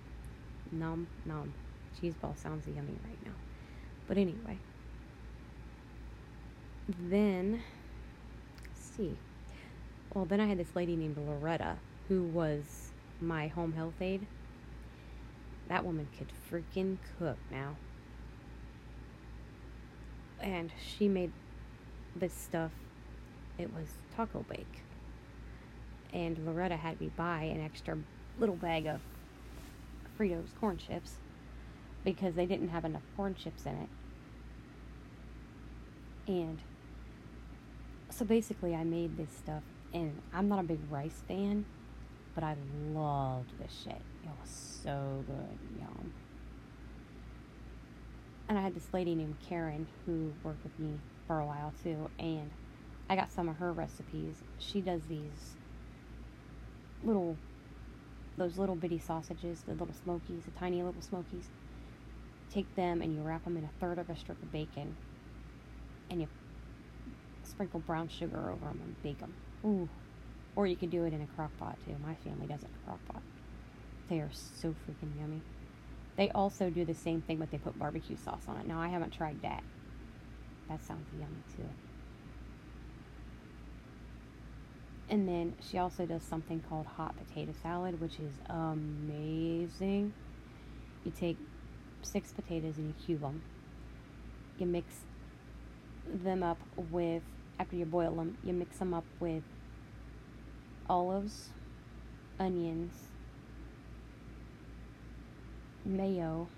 Nom, 0.73 1.07
nom. 1.25 1.53
Cheese 2.01 2.15
ball 2.21 2.35
sounds 2.37 2.67
yummy 2.67 2.97
right 3.07 3.25
now. 3.25 3.33
But 4.07 4.19
anyway. 4.19 4.59
Then, 6.89 7.63
see. 8.75 9.17
Well, 10.15 10.25
then 10.27 10.41
I 10.41 10.47
had 10.47 10.59
this 10.59 10.75
lady 10.75 10.97
named 10.97 11.17
Loretta 11.17 11.77
who 12.09 12.23
was 12.23 12.93
my 13.21 13.49
home 13.49 13.73
health 13.73 14.01
aide. 14.01 14.27
That 15.69 15.85
woman 15.85 16.09
could 16.19 16.29
freaking 16.51 16.99
cook 17.19 17.39
now. 17.51 17.77
And 20.41 20.71
she 20.79 21.09
made 21.09 21.33
this 22.17 22.33
stuff, 22.33 22.73
it 23.59 23.73
was 23.73 23.87
taco 24.17 24.45
bake. 24.49 24.83
And 26.13 26.39
Loretta 26.47 26.77
had 26.77 27.01
me 27.01 27.11
buy 27.17 27.43
an 27.43 27.61
extra 27.61 27.99
little 28.39 28.57
bag 28.57 28.87
of 28.87 29.01
Fritos 30.19 30.49
corn 30.61 30.77
chips 30.77 31.15
because 32.05 32.35
they 32.35 32.47
didn't 32.47 32.69
have 32.69 32.85
enough 32.85 33.03
corn 33.17 33.35
chips 33.35 33.67
in 33.67 33.73
it. 33.73 33.89
And 36.27 36.59
so 38.11 38.25
basically, 38.25 38.75
I 38.75 38.85
made 38.85 39.17
this 39.17 39.31
stuff, 39.31 39.63
and 39.93 40.21
I'm 40.33 40.49
not 40.49 40.61
a 40.61 40.63
big 40.63 40.79
rice 40.91 41.23
fan, 41.27 41.65
but 42.35 42.45
I 42.45 42.57
loved 42.93 43.51
this 43.59 43.73
shit. 43.85 44.01
It 44.23 44.31
was 44.41 44.81
so 44.83 45.25
good, 45.27 45.59
yum. 45.81 46.13
And 48.49 48.59
I 48.59 48.63
had 48.63 48.75
this 48.75 48.87
lady 48.93 49.15
named 49.15 49.37
Karen 49.49 49.87
who 50.07 50.33
worked 50.43 50.63
with 50.63 50.79
me 50.79 50.99
for 51.27 51.41
a 51.41 51.47
while 51.47 51.73
too, 51.83 52.11
and 52.19 52.51
I 53.09 53.17
got 53.17 53.33
some 53.33 53.49
of 53.49 53.57
her 53.57 53.73
recipes. 53.73 54.43
She 54.59 54.81
does 54.81 55.03
these 55.09 55.57
little, 57.03 57.37
those 58.37 58.59
little 58.59 58.77
bitty 58.77 58.99
sausages, 58.99 59.63
the 59.67 59.73
little 59.73 59.95
smokies, 59.95 60.45
the 60.45 60.51
tiny 60.53 60.83
little 60.83 61.03
smokies. 61.03 61.49
Take 62.53 62.75
them 62.77 63.03
and 63.03 63.15
you 63.15 63.23
wrap 63.23 63.45
them 63.45 63.57
in 63.57 63.65
a 63.65 63.71
third 63.81 63.99
of 63.99 64.09
a 64.11 64.17
strip 64.17 64.43
of 64.43 64.53
bacon, 64.53 64.97
and 66.11 66.21
you 66.21 66.29
sprinkle 67.43 67.81
brown 67.81 68.09
sugar 68.09 68.51
over 68.51 68.67
them 68.67 68.81
and 68.83 69.03
bake 69.03 69.19
them. 69.19 69.35
Ooh. 69.65 69.89
Or 70.57 70.67
you 70.67 70.77
could 70.77 70.91
do 70.91 71.05
it 71.05 71.13
in 71.13 71.21
a 71.21 71.27
crock 71.27 71.51
pot 71.59 71.79
too. 71.85 71.97
My 72.05 72.15
family 72.15 72.47
does 72.47 72.63
it 72.63 72.69
in 72.69 72.77
a 72.83 72.87
crock 72.87 73.01
pot. 73.13 73.23
They 74.09 74.21
are 74.21 74.31
so 74.33 74.69
freaking 74.69 75.19
yummy. 75.19 75.43
They 76.17 76.31
also 76.31 76.71
do 76.71 76.85
the 76.85 76.95
same 76.95 77.23
thing, 77.23 77.39
but 77.39 77.51
they 77.51 77.59
put 77.59 77.79
barbecue 77.79 78.17
sauce 78.17 78.45
on 78.47 78.59
it. 78.59 78.67
Now, 78.67 78.81
I 78.81 78.89
haven't 78.89 79.13
tried 79.13 79.43
that. 79.43 79.65
That 80.69 80.83
sounds 80.85 81.07
yummy 81.13 81.43
too. 81.57 81.69
And 85.09 85.29
then 85.29 85.55
she 85.61 85.79
also 85.79 86.07
does 86.07 86.23
something 86.23 86.63
called 86.69 86.87
hot 86.87 87.15
potato 87.17 87.53
salad, 87.63 88.01
which 88.01 88.19
is 88.19 88.33
amazing. 88.49 90.13
You 91.05 91.13
take 91.19 91.37
six 92.03 92.33
potatoes 92.33 92.79
and 92.79 92.89
you 92.89 92.95
cube 93.05 93.21
them. 93.21 93.43
You 94.59 94.67
mix 94.67 94.87
them 96.07 96.43
up 96.43 96.59
with, 96.91 97.23
after 97.59 97.77
you 97.77 97.85
boil 97.85 98.15
them, 98.15 98.39
you 98.43 98.53
mix 98.53 98.79
them 98.79 98.95
up 98.95 99.05
with 99.21 99.43
olives, 100.89 101.51
onions, 102.39 102.93
mayo, 105.85 106.49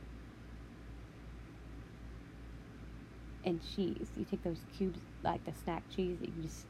and 3.46 3.60
cheese. 3.74 4.08
You 4.16 4.26
take 4.28 4.42
those 4.42 4.58
cubes, 4.76 4.98
like 5.22 5.44
the 5.46 5.52
snack 5.64 5.84
cheese 5.94 6.18
that 6.20 6.28
you 6.28 6.42
just 6.42 6.66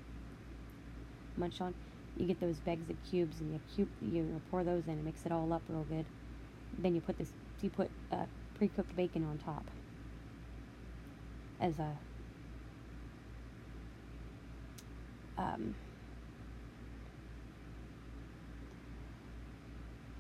munch 1.37 1.61
on. 1.61 1.75
You 2.17 2.27
get 2.27 2.41
those 2.41 2.57
bags 2.61 2.89
of 2.89 2.97
cubes 3.11 3.41
and 3.41 3.53
you 3.53 3.61
cube, 3.75 3.89
you 4.01 4.41
pour 4.51 4.63
those 4.63 4.85
in 4.87 4.93
and 4.93 5.05
mix 5.05 5.27
it 5.27 5.33
all 5.33 5.53
up 5.53 5.63
real 5.69 5.85
good. 5.85 6.05
Then 6.79 6.95
you 6.95 7.01
put 7.01 7.19
this, 7.19 7.33
you 7.63 7.71
put 7.71 7.91
uh, 8.13 8.27
pre-cooked 8.57 8.95
bacon 8.95 9.25
on 9.25 9.39
top 9.39 9.65
as 11.61 11.79
a 11.79 11.93
um, 15.39 15.75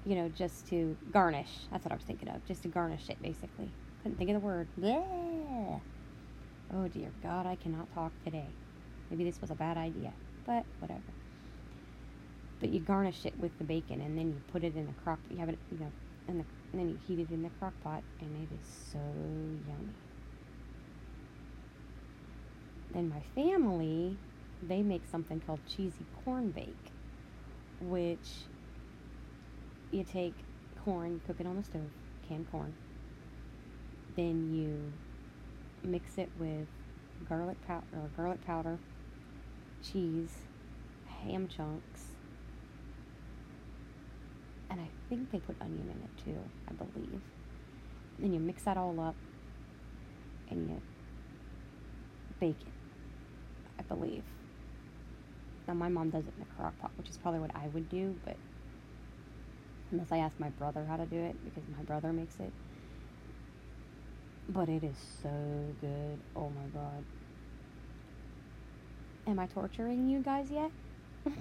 you 0.07 0.14
know, 0.14 0.29
just 0.29 0.69
to 0.69 0.97
garnish. 1.12 1.51
That's 1.71 1.85
what 1.85 1.92
I 1.92 1.97
was 1.97 2.05
thinking 2.05 2.29
of. 2.29 2.45
Just 2.47 2.62
to 2.62 2.69
garnish 2.69 3.09
it, 3.09 3.21
basically. 3.21 3.71
Couldn't 4.03 4.19
think 4.19 4.31
of 4.31 4.40
the 4.40 4.47
word. 4.47 4.69
Yeah. 4.77 5.79
Oh 6.72 6.88
dear 6.88 7.12
God, 7.22 7.46
I 7.46 7.57
cannot 7.57 7.92
talk 7.94 8.12
today. 8.24 8.48
Maybe 9.11 9.24
this 9.24 9.40
was 9.40 9.50
a 9.50 9.55
bad 9.55 9.76
idea, 9.76 10.12
but 10.44 10.64
whatever. 10.81 11.00
But 12.61 12.70
you 12.70 12.81
garnish 12.81 13.24
it 13.24 13.38
with 13.38 13.57
the 13.59 13.64
bacon, 13.64 14.00
and 14.00 14.18
then 14.18 14.29
you 14.29 14.40
put 14.52 14.64
it 14.64 14.74
in 14.74 14.87
the 14.87 14.92
crock. 15.05 15.20
You 15.31 15.38
have 15.38 15.48
it, 15.48 15.59
you 15.70 15.79
know, 15.79 15.92
in 16.29 16.38
the, 16.38 16.44
and 16.72 16.81
then 16.81 16.88
you 16.88 16.98
heat 17.07 17.20
it 17.20 17.33
in 17.33 17.42
the 17.42 17.50
crock 17.61 17.74
pot, 17.83 18.02
and 18.20 18.31
it 18.42 18.55
is 18.55 18.66
so 18.92 18.98
yummy. 19.68 19.94
Then 22.92 23.09
my 23.09 23.22
family, 23.35 24.16
they 24.66 24.83
make 24.83 25.02
something 25.11 25.40
called 25.40 25.61
cheesy 25.68 26.07
corn 26.24 26.50
bake, 26.50 26.90
which 27.81 28.48
you 29.92 30.02
take 30.02 30.35
corn, 30.85 31.20
cook 31.26 31.37
it 31.38 31.46
on 31.46 31.57
the 31.57 31.62
stove, 31.62 31.90
canned 32.26 32.50
corn. 32.50 32.72
Then 34.16 34.52
you 34.52 34.92
mix 35.87 36.18
it 36.18 36.31
with 36.38 36.68
garlic 37.29 37.57
powder 37.66 37.87
or 37.92 38.11
garlic 38.16 38.44
powder, 38.44 38.79
cheese, 39.83 40.33
ham 41.22 41.49
chunks, 41.49 42.12
and 44.70 44.81
I 44.81 44.90
think 45.09 45.31
they 45.31 45.38
put 45.38 45.57
onion 45.61 45.88
in 45.90 46.03
it 46.03 46.11
too, 46.25 46.38
I 46.68 46.72
believe. 46.75 47.20
Then 48.18 48.33
you 48.33 48.40
mix 48.40 48.64
that 48.64 48.77
all 48.77 48.99
up 49.01 49.16
and 50.51 50.68
you 50.68 50.83
bake 52.40 52.62
it, 52.66 52.72
I 53.79 53.83
believe. 53.83 54.25
Now 55.68 55.75
my 55.75 55.88
mom 55.88 56.11
does 56.11 56.27
it 56.27 56.35
in 56.37 56.42
a 56.42 56.46
crock 56.46 56.79
pot, 56.79 56.92
which 56.96 57.11
is 57.11 57.16
probably 57.18 57.40
what 57.40 57.51
I 57.55 57.68
would 57.68 57.88
do, 57.88 58.16
but 58.25 58.37
unless 59.90 60.12
I 60.12 60.18
ask 60.18 60.38
my 60.38 60.51
brother 60.51 60.85
how 60.88 60.96
to 60.96 61.07
do 61.07 61.16
it 61.16 61.37
because 61.44 61.62
my 61.68 61.83
brother 61.83 62.12
makes 62.12 62.37
it. 62.40 62.53
But 64.48 64.68
it 64.68 64.85
is 64.85 64.96
so 65.22 65.76
good. 65.80 66.20
Oh 66.35 66.50
my 66.50 66.66
god. 66.72 67.04
Am 69.26 69.38
I 69.38 69.46
torturing 69.46 70.09
you 70.09 70.22
guys 70.22 70.50
yet? 70.50 70.70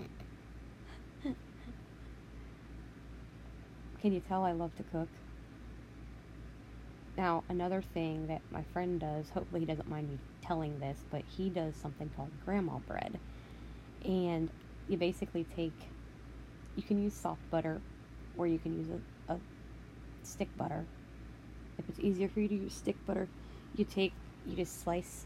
Can 4.01 4.11
you 4.11 4.19
tell 4.19 4.43
I 4.43 4.51
love 4.53 4.75
to 4.75 4.83
cook? 4.83 5.09
Now, 7.17 7.43
another 7.49 7.81
thing 7.81 8.27
that 8.27 8.41
my 8.51 8.63
friend 8.73 8.99
does, 8.99 9.29
hopefully 9.29 9.61
he 9.61 9.65
doesn't 9.65 9.87
mind 9.89 10.09
me 10.09 10.19
telling 10.41 10.79
this, 10.79 11.05
but 11.11 11.23
he 11.25 11.49
does 11.49 11.75
something 11.75 12.09
called 12.15 12.31
grandma 12.43 12.79
bread. 12.79 13.19
And 14.03 14.49
you 14.87 14.97
basically 14.97 15.45
take, 15.55 15.91
you 16.75 16.83
can 16.83 16.99
use 17.01 17.13
soft 17.15 17.49
butter 17.49 17.81
or 18.37 18.47
you 18.47 18.59
can 18.59 18.73
use 18.73 18.89
a, 18.89 19.33
a 19.33 19.39
stick 20.23 20.49
butter. 20.57 20.85
If 21.87 21.97
it's 21.97 21.99
easier 21.99 22.27
for 22.27 22.39
you 22.39 22.47
to 22.47 22.55
use 22.55 22.73
stick 22.73 22.95
butter, 23.05 23.27
you 23.75 23.85
take, 23.85 24.13
you 24.45 24.55
just 24.55 24.81
slice 24.81 25.25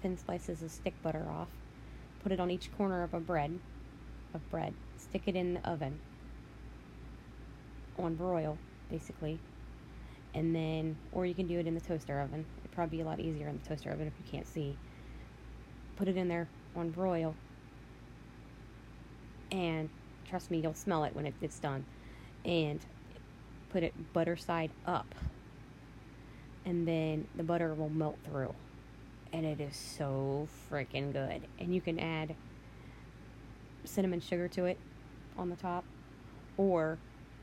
thin 0.00 0.16
slices 0.16 0.62
of 0.62 0.70
stick 0.70 0.94
butter 1.02 1.26
off, 1.28 1.48
put 2.22 2.32
it 2.32 2.40
on 2.40 2.50
each 2.50 2.74
corner 2.76 3.02
of 3.02 3.14
a 3.14 3.20
bread, 3.20 3.58
of 4.34 4.50
bread, 4.50 4.74
stick 4.98 5.22
it 5.26 5.36
in 5.36 5.54
the 5.54 5.68
oven 5.68 6.00
on 7.98 8.14
broil, 8.14 8.56
basically. 8.90 9.38
And 10.32 10.54
then 10.54 10.96
or 11.12 11.26
you 11.26 11.34
can 11.34 11.46
do 11.46 11.58
it 11.58 11.66
in 11.66 11.74
the 11.74 11.80
toaster 11.80 12.20
oven. 12.20 12.46
It'd 12.58 12.70
probably 12.70 12.98
be 12.98 13.02
a 13.02 13.06
lot 13.06 13.20
easier 13.20 13.48
in 13.48 13.60
the 13.62 13.68
toaster 13.68 13.90
oven 13.90 14.06
if 14.06 14.12
you 14.24 14.30
can't 14.30 14.46
see. 14.46 14.76
Put 15.96 16.08
it 16.08 16.16
in 16.16 16.28
there 16.28 16.48
on 16.76 16.90
broil. 16.90 17.34
And 19.50 19.90
trust 20.28 20.50
me 20.50 20.60
you'll 20.60 20.74
smell 20.74 21.04
it 21.04 21.14
when 21.14 21.26
it, 21.26 21.34
it's 21.40 21.58
done. 21.58 21.84
And 22.44 22.80
put 23.70 23.82
it 23.82 23.92
butter 24.12 24.36
side 24.36 24.70
up 24.86 25.14
and 26.70 26.86
then 26.86 27.26
the 27.34 27.42
butter 27.42 27.74
will 27.74 27.88
melt 27.88 28.16
through 28.24 28.54
and 29.32 29.44
it 29.44 29.60
is 29.60 29.76
so 29.76 30.46
freaking 30.70 31.12
good 31.12 31.42
and 31.58 31.74
you 31.74 31.80
can 31.80 31.98
add 31.98 32.36
cinnamon 33.84 34.20
sugar 34.20 34.46
to 34.46 34.66
it 34.66 34.78
on 35.36 35.50
the 35.50 35.56
top 35.56 35.84
or 36.56 36.96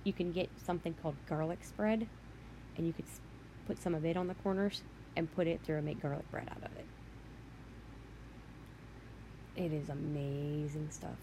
you 0.05 0.13
can 0.13 0.31
get 0.31 0.49
something 0.65 0.95
called 1.01 1.15
garlic 1.27 1.59
spread 1.61 2.07
and 2.77 2.87
you 2.87 2.93
could 2.93 3.05
put 3.65 3.77
some 3.77 3.93
of 3.93 4.05
it 4.05 4.15
on 4.15 4.27
the 4.27 4.35
corners 4.35 4.81
and 5.17 5.29
put 5.35 5.45
it 5.45 5.59
through 5.61 5.75
and 5.75 5.85
make 5.85 6.01
garlic 6.01 6.29
bread 6.31 6.47
out 6.49 6.63
of 6.63 6.71
it. 6.77 6.85
It 9.61 9.73
is 9.73 9.89
amazing 9.89 10.87
stuff. 10.89 11.17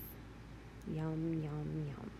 Yum, 0.92 1.40
yum, 1.42 1.86
yum. 1.88 2.10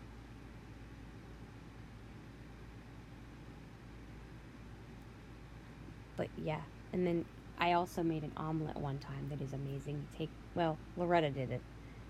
But 6.16 6.28
yeah, 6.44 6.60
and 6.92 7.06
then 7.06 7.24
I 7.58 7.72
also 7.72 8.02
made 8.02 8.22
an 8.22 8.32
omelet 8.36 8.76
one 8.76 8.98
time 8.98 9.28
that 9.30 9.40
is 9.40 9.52
amazing. 9.52 9.96
You 9.96 10.18
take, 10.18 10.30
well, 10.54 10.76
Loretta 10.96 11.30
did 11.30 11.50
it 11.50 11.62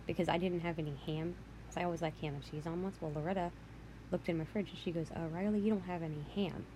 because 0.07 0.29
I 0.29 0.38
didn't 0.38 0.61
have 0.61 0.79
any 0.79 0.94
ham. 1.07 1.35
Because 1.62 1.81
I 1.81 1.85
always 1.85 2.03
like 2.03 2.18
ham 2.20 2.35
and 2.35 2.51
cheese 2.51 2.66
omelets. 2.66 2.99
Well, 3.01 3.12
Loretta 3.14 3.51
looked 4.11 4.29
in 4.29 4.37
my 4.37 4.44
fridge 4.44 4.68
and 4.70 4.79
she 4.79 4.90
goes, 4.90 5.07
Oh, 5.16 5.27
Riley, 5.27 5.61
you 5.61 5.70
don't 5.70 5.85
have 5.85 6.03
any 6.03 6.25
ham. 6.35 6.66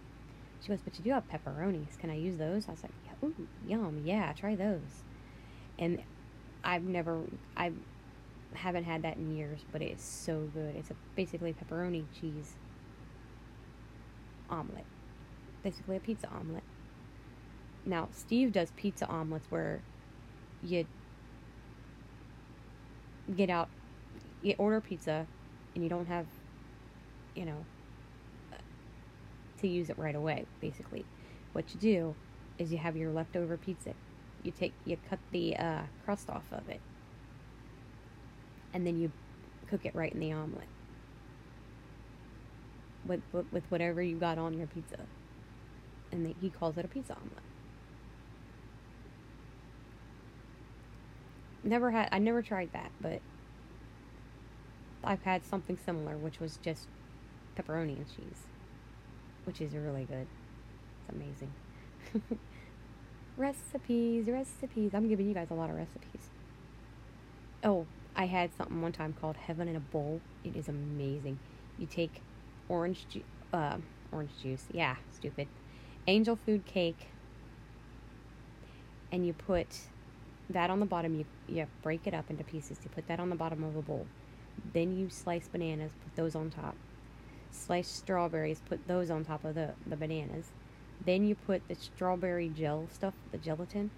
She 0.61 0.68
goes, 0.68 0.81
but 0.83 0.99
you 0.99 1.05
do 1.05 1.11
have 1.11 1.25
pepperonis. 1.29 1.99
Can 1.99 2.11
I 2.11 2.16
use 2.16 2.37
those? 2.37 2.68
I 2.68 2.73
was 2.73 2.83
like, 2.83 2.92
ooh, 3.23 3.47
yum, 3.66 4.03
yeah, 4.05 4.33
try 4.33 4.57
those. 4.57 5.05
And 5.79 6.03
I've 6.64 6.83
never, 6.83 7.21
I 7.57 7.73
haven't 8.55 8.85
had 8.85 9.03
that 9.03 9.16
in 9.16 9.37
years, 9.37 9.61
but 9.71 9.83
it's 9.83 10.05
so 10.05 10.49
good. 10.53 10.75
It's 10.75 10.90
a 10.90 10.94
basically 11.14 11.55
pepperoni 11.55 12.05
cheese 12.18 12.57
omelet, 14.51 14.87
basically 15.62 15.97
a 15.97 16.01
pizza 16.01 16.29
omelet. 16.29 16.64
Now 17.88 18.09
Steve 18.12 18.53
does 18.53 18.70
pizza 18.77 19.09
omelets 19.09 19.46
where 19.48 19.81
you 20.62 20.87
get 23.35 23.48
out, 23.48 23.68
you 24.42 24.55
order 24.59 24.81
pizza, 24.81 25.27
and 25.74 25.83
you 25.83 25.88
don't 25.88 26.07
have, 26.07 26.27
you 27.35 27.46
know, 27.46 27.64
to 29.61 29.68
use 29.68 29.88
it 29.88 29.98
right 29.98 30.14
away, 30.14 30.44
basically. 30.61 31.07
What 31.53 31.72
you 31.74 31.81
do 31.81 32.14
is 32.59 32.70
you 32.70 32.79
have 32.79 32.94
your 32.94 33.11
leftover 33.11 33.57
pizza. 33.57 33.94
You 34.42 34.53
take 34.53 34.74
you 34.85 34.98
cut 35.09 35.18
the 35.33 35.57
uh, 35.57 35.83
crust 36.05 36.29
off 36.29 36.44
of 36.53 36.68
it, 36.68 36.81
and 38.74 38.87
then 38.87 39.01
you 39.01 39.11
cook 39.68 39.87
it 39.87 39.94
right 39.94 40.12
in 40.12 40.20
the 40.20 40.33
omelet 40.33 40.68
with 43.07 43.22
with 43.51 43.64
whatever 43.70 44.03
you 44.03 44.16
got 44.16 44.37
on 44.37 44.59
your 44.59 44.66
pizza, 44.66 44.98
and 46.12 46.35
he 46.38 46.51
calls 46.51 46.77
it 46.77 46.85
a 46.85 46.88
pizza 46.88 47.14
omelet. 47.14 47.47
Never 51.68 51.90
had 51.90 52.09
I 52.12 52.18
never 52.18 52.42
tried 52.42 52.72
that, 52.72 52.90
but 53.00 53.20
I've 55.04 55.22
had 55.22 55.44
something 55.44 55.78
similar, 55.85 56.16
which 56.16 56.40
was 56.40 56.59
just 56.62 56.88
pepperoni 57.57 57.96
and 57.96 58.07
cheese 58.07 58.46
which 59.48 59.62
is 59.62 59.72
really 59.72 60.04
good. 60.04 60.26
It's 61.00 61.16
amazing. 61.16 61.50
recipes, 63.38 64.26
recipes. 64.28 64.90
I'm 64.92 65.09
giving 65.09 65.26
you 65.26 65.33
guys 65.33 65.46
a 65.50 65.54
lot 65.54 65.70
of 65.70 65.76
recipes. 65.76 66.28
Oh, 67.64 67.87
I 68.14 68.26
had 68.26 68.50
something 68.54 68.83
one 68.83 68.92
time 68.92 69.14
called 69.18 69.37
Heaven 69.38 69.66
in 69.66 69.74
a 69.74 69.81
Bowl. 69.81 70.20
It 70.44 70.54
is 70.54 70.68
amazing. 70.68 71.38
You 71.78 71.87
take 71.87 72.20
orange 72.68 73.07
uh, 73.54 73.78
orange 74.12 74.33
juice. 74.42 74.66
Yeah, 74.70 74.96
stupid. 75.16 75.48
Angel 76.07 76.37
food 76.37 76.66
cake, 76.66 77.07
and 79.11 79.26
you 79.26 79.33
put 79.33 79.68
that 80.50 80.70
on 80.70 80.80
the 80.80 80.87
bottom. 80.87 81.14
You 81.14 81.24
you 81.46 81.66
break 81.82 82.06
it 82.06 82.14
up 82.14 82.30
into 82.30 82.44
pieces. 82.44 82.78
You 82.82 82.90
put 82.94 83.06
that 83.08 83.20
on 83.20 83.30
the 83.30 83.37
bottom 83.37 83.64
of 83.64 83.76
a 83.76 83.82
bowl. 83.82 84.06
Then 84.72 84.96
you 84.96 85.11
slice 85.11 85.48
bananas. 85.48 85.92
Put 86.04 86.16
those 86.16 86.34
on 86.34 86.50
top 86.50 86.74
Slice 87.50 87.88
strawberries, 87.88 88.61
put 88.68 88.87
those 88.87 89.11
on 89.11 89.24
top 89.24 89.44
of 89.44 89.54
the, 89.54 89.74
the 89.87 89.96
bananas. 89.96 90.52
Then 91.04 91.24
you 91.24 91.34
put 91.34 91.66
the 91.68 91.74
strawberry 91.74 92.48
gel 92.48 92.88
stuff, 92.92 93.14
the 93.32 93.38
gelatin, 93.38 93.90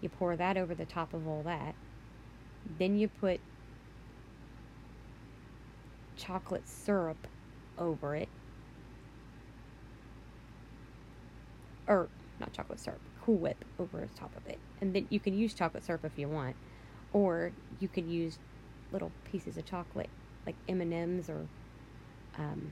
you 0.00 0.08
pour 0.08 0.36
that 0.36 0.56
over 0.56 0.74
the 0.74 0.84
top 0.84 1.14
of 1.14 1.26
all 1.26 1.42
that. 1.42 1.74
Then 2.78 2.98
you 2.98 3.08
put 3.08 3.40
chocolate 6.16 6.68
syrup 6.68 7.26
over 7.78 8.16
it. 8.16 8.28
Or, 11.86 12.08
not 12.40 12.52
chocolate 12.52 12.80
syrup, 12.80 13.00
Cool 13.26 13.38
Whip 13.38 13.64
over 13.80 14.08
top 14.14 14.30
of 14.36 14.46
it. 14.46 14.60
And 14.80 14.94
then 14.94 15.08
you 15.10 15.18
can 15.18 15.36
use 15.36 15.52
chocolate 15.52 15.84
syrup 15.84 16.04
if 16.04 16.16
you 16.16 16.28
want. 16.28 16.54
Or 17.12 17.50
you 17.80 17.88
could 17.88 18.06
use 18.06 18.38
little 18.92 19.10
pieces 19.24 19.56
of 19.56 19.64
chocolate, 19.64 20.10
like 20.46 20.54
M&M's 20.68 21.28
or 21.28 21.48
um, 22.38 22.70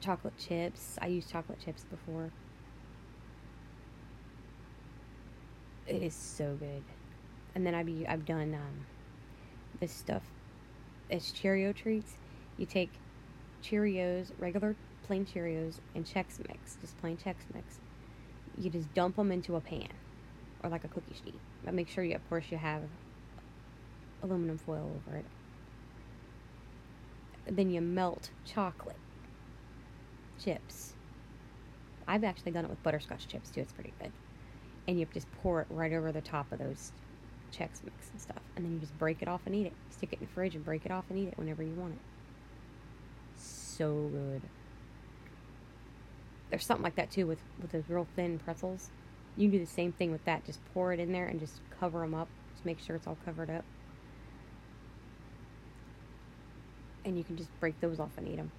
chocolate 0.00 0.36
chips. 0.38 0.98
I 1.00 1.06
used 1.06 1.30
chocolate 1.30 1.60
chips 1.64 1.84
before. 1.84 2.32
It 5.86 6.02
is 6.02 6.14
so 6.14 6.56
good. 6.58 6.82
And 7.54 7.64
then 7.64 7.76
I've 7.76 7.88
I've 8.08 8.24
done 8.24 8.54
um, 8.54 8.86
this 9.78 9.92
stuff. 9.92 10.22
It's 11.08 11.30
Cheerio 11.30 11.72
treats. 11.72 12.14
You 12.56 12.66
take 12.66 12.90
Cheerios, 13.62 14.32
regular 14.38 14.74
plain 15.06 15.26
Cheerios, 15.26 15.74
and 15.94 16.04
Chex 16.04 16.38
Mix, 16.48 16.76
just 16.80 16.98
plain 17.00 17.16
Chex 17.16 17.36
Mix. 17.54 17.78
You 18.58 18.70
just 18.70 18.92
dump 18.94 19.16
them 19.16 19.32
into 19.32 19.56
a 19.56 19.60
pan 19.60 19.88
or 20.62 20.70
like 20.70 20.84
a 20.84 20.88
cookie 20.88 21.14
sheet. 21.24 21.38
But 21.64 21.74
make 21.74 21.88
sure 21.88 22.04
you, 22.04 22.14
of 22.14 22.28
course, 22.28 22.44
you 22.50 22.58
have 22.58 22.82
aluminum 24.22 24.58
foil 24.58 24.90
over 25.06 25.16
it. 25.16 25.24
Then 27.46 27.70
you 27.70 27.80
melt 27.80 28.30
chocolate 28.44 28.96
chips. 30.38 30.94
I've 32.06 32.24
actually 32.24 32.52
done 32.52 32.64
it 32.64 32.70
with 32.70 32.82
butterscotch 32.82 33.28
chips 33.28 33.50
too. 33.50 33.60
It's 33.60 33.72
pretty 33.72 33.92
good. 34.00 34.12
And 34.88 34.98
you 34.98 35.06
just 35.12 35.30
pour 35.42 35.60
it 35.60 35.66
right 35.70 35.92
over 35.92 36.12
the 36.12 36.20
top 36.20 36.50
of 36.52 36.58
those 36.58 36.92
Chex 37.52 37.84
Mix 37.84 38.10
and 38.12 38.20
stuff. 38.20 38.42
And 38.56 38.64
then 38.64 38.72
you 38.74 38.78
just 38.78 38.96
break 38.98 39.22
it 39.22 39.28
off 39.28 39.42
and 39.46 39.54
eat 39.54 39.66
it. 39.66 39.72
Stick 39.90 40.12
it 40.12 40.20
in 40.20 40.26
the 40.26 40.32
fridge 40.32 40.54
and 40.54 40.64
break 40.64 40.84
it 40.84 40.90
off 40.90 41.04
and 41.10 41.18
eat 41.18 41.28
it 41.28 41.38
whenever 41.38 41.62
you 41.62 41.74
want 41.74 41.94
it. 41.94 42.00
So 43.36 44.10
good. 44.12 44.42
There's 46.50 46.66
something 46.66 46.84
like 46.84 46.96
that 46.96 47.10
too 47.10 47.26
with, 47.26 47.38
with 47.60 47.72
those 47.72 47.84
real 47.88 48.06
thin 48.16 48.38
pretzels. 48.38 48.90
You 49.36 49.48
can 49.48 49.58
do 49.58 49.64
the 49.64 49.70
same 49.70 49.92
thing 49.92 50.10
with 50.10 50.24
that. 50.24 50.44
Just 50.44 50.60
pour 50.74 50.92
it 50.92 51.00
in 51.00 51.12
there 51.12 51.26
and 51.26 51.38
just 51.38 51.60
cover 51.78 52.00
them 52.00 52.14
up. 52.14 52.28
Just 52.52 52.66
make 52.66 52.80
sure 52.80 52.96
it's 52.96 53.06
all 53.06 53.18
covered 53.24 53.50
up. 53.50 53.64
And 57.04 57.16
you 57.16 57.24
can 57.24 57.36
just 57.36 57.48
break 57.60 57.80
those 57.80 58.00
off 58.00 58.10
and 58.16 58.28
eat 58.28 58.36
them. 58.36 58.50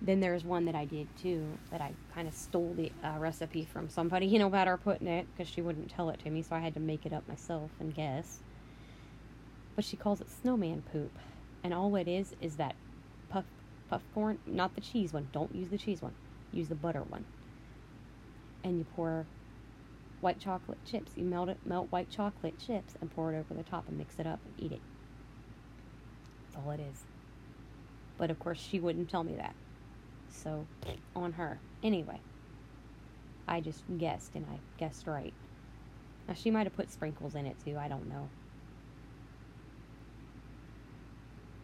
Then 0.00 0.20
there's 0.20 0.44
one 0.44 0.66
that 0.66 0.74
I 0.74 0.84
did 0.84 1.08
too 1.20 1.44
that 1.70 1.80
I 1.80 1.92
kind 2.14 2.28
of 2.28 2.34
stole 2.34 2.74
the 2.76 2.92
uh, 3.02 3.18
recipe 3.18 3.64
from 3.64 3.88
somebody, 3.88 4.26
you 4.26 4.38
know, 4.38 4.46
about 4.46 4.68
her 4.68 4.76
putting 4.76 5.08
it 5.08 5.26
because 5.32 5.50
she 5.50 5.62
wouldn't 5.62 5.90
tell 5.90 6.10
it 6.10 6.20
to 6.20 6.30
me, 6.30 6.42
so 6.42 6.54
I 6.54 6.60
had 6.60 6.74
to 6.74 6.80
make 6.80 7.06
it 7.06 7.12
up 7.12 7.26
myself 7.26 7.70
and 7.80 7.94
guess. 7.94 8.40
But 9.74 9.84
she 9.84 9.96
calls 9.96 10.20
it 10.20 10.28
snowman 10.30 10.82
poop, 10.92 11.18
and 11.64 11.72
all 11.72 11.96
it 11.96 12.08
is 12.08 12.34
is 12.42 12.56
that 12.56 12.76
puff 13.30 13.44
puff 13.88 14.02
corn, 14.14 14.38
not 14.46 14.74
the 14.74 14.80
cheese 14.82 15.12
one. 15.14 15.28
Don't 15.32 15.54
use 15.54 15.68
the 15.68 15.78
cheese 15.78 16.02
one. 16.02 16.14
Use 16.56 16.68
the 16.68 16.74
butter 16.74 17.02
one. 17.02 17.26
And 18.64 18.78
you 18.78 18.84
pour 18.84 19.26
white 20.20 20.40
chocolate 20.40 20.78
chips. 20.86 21.12
You 21.14 21.24
melt 21.24 21.50
it, 21.50 21.58
melt 21.66 21.92
white 21.92 22.08
chocolate 22.10 22.58
chips, 22.58 22.94
and 23.00 23.10
pour 23.10 23.32
it 23.32 23.38
over 23.38 23.54
the 23.54 23.62
top 23.62 23.88
and 23.88 23.98
mix 23.98 24.18
it 24.18 24.26
up 24.26 24.40
and 24.46 24.54
eat 24.56 24.72
it. 24.72 24.80
That's 26.44 26.64
all 26.64 26.70
it 26.70 26.80
is. 26.80 27.04
But 28.18 28.30
of 28.30 28.38
course, 28.38 28.58
she 28.58 28.80
wouldn't 28.80 29.10
tell 29.10 29.22
me 29.22 29.36
that. 29.36 29.54
So, 30.30 30.66
on 31.14 31.32
her. 31.34 31.60
Anyway, 31.82 32.20
I 33.46 33.60
just 33.60 33.84
guessed 33.98 34.34
and 34.34 34.46
I 34.46 34.60
guessed 34.78 35.06
right. 35.06 35.34
Now, 36.26 36.34
she 36.34 36.50
might 36.50 36.66
have 36.66 36.74
put 36.76 36.90
sprinkles 36.90 37.34
in 37.34 37.46
it 37.46 37.58
too. 37.62 37.76
I 37.78 37.88
don't 37.88 38.08
know. 38.08 38.30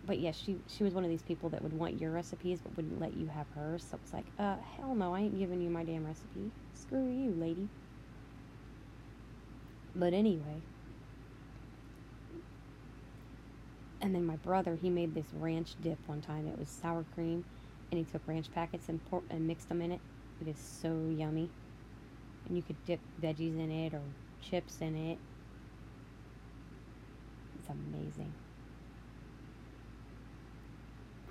But 0.05 0.19
yes, 0.19 0.37
she 0.37 0.63
she 0.69 0.85
was 0.85 0.95
one 0.95 1.05
of 1.05 1.11
these 1.11 1.23
people 1.23 1.51
that 1.51 1.63
would 1.63 1.73
want 1.75 2.01
your 2.01 2.13
recipes 2.13 2.61
but 2.63 2.77
wouldn't 2.77 3.01
let 3.01 3.15
you 3.15 3.29
have 3.29 3.49
hers. 3.51 3.85
So 3.91 3.99
it's 4.03 4.13
like, 4.13 4.33
uh, 4.39 4.57
hell 4.77 4.95
no, 4.95 5.15
I 5.15 5.21
ain't 5.21 5.39
giving 5.39 5.61
you 5.61 5.71
my 5.71 5.85
damn 5.85 6.05
recipe. 6.07 6.53
Screw 6.75 7.09
you, 7.09 7.33
lady. 7.35 7.71
But 9.95 10.15
anyway. 10.15 10.65
And 14.01 14.15
then 14.15 14.27
my 14.27 14.37
brother, 14.37 14.77
he 14.77 14.91
made 14.91 15.15
this 15.15 15.29
ranch 15.33 15.77
dip 15.81 15.99
one 16.07 16.21
time. 16.23 16.47
It 16.49 16.59
was 16.59 16.71
sour 16.71 17.05
cream, 17.05 17.45
and 17.91 17.99
he 17.99 18.05
took 18.05 18.23
ranch 18.29 18.51
packets 18.53 18.89
and 18.89 19.05
pour, 19.05 19.23
and 19.31 19.47
mixed 19.47 19.69
them 19.69 19.83
in 19.83 19.93
it. 19.93 20.03
It 20.41 20.49
is 20.49 20.59
so 20.61 21.09
yummy. 21.11 21.51
And 22.47 22.57
you 22.57 22.63
could 22.65 22.79
dip 22.85 23.01
veggies 23.21 23.59
in 23.59 23.71
it 23.71 23.95
or 23.95 24.03
chips 24.41 24.81
in 24.81 24.97
it. 24.97 25.21
It's 27.59 27.69
amazing. 27.69 28.35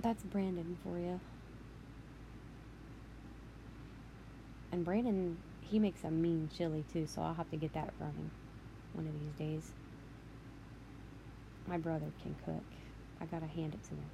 That's 0.02 0.24
Brandon 0.24 0.78
for 0.84 0.98
you. 0.98 1.20
And 4.72 4.84
Brandon, 4.84 5.38
he 5.62 5.78
makes 5.78 6.04
a 6.04 6.10
mean 6.10 6.50
chili 6.58 6.84
too, 6.92 7.06
so 7.06 7.22
I'll 7.22 7.36
have 7.36 7.50
to 7.52 7.58
get 7.58 7.74
that 7.74 7.94
from 7.98 8.08
him 8.08 8.32
one 8.94 9.06
of 9.06 9.14
these 9.14 9.48
days. 9.48 9.72
My 11.68 11.78
brother 11.78 12.08
can 12.24 12.36
cook. 12.46 12.64
I 13.22 13.26
gotta 13.26 13.46
hand 13.46 13.76
it 13.76 13.84
to 13.84 13.90
him. 13.92 14.10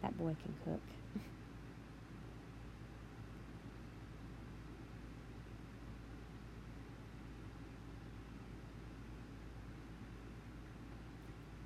That 0.00 0.16
boy 0.16 0.34
can 0.42 0.54
cook. 0.64 0.80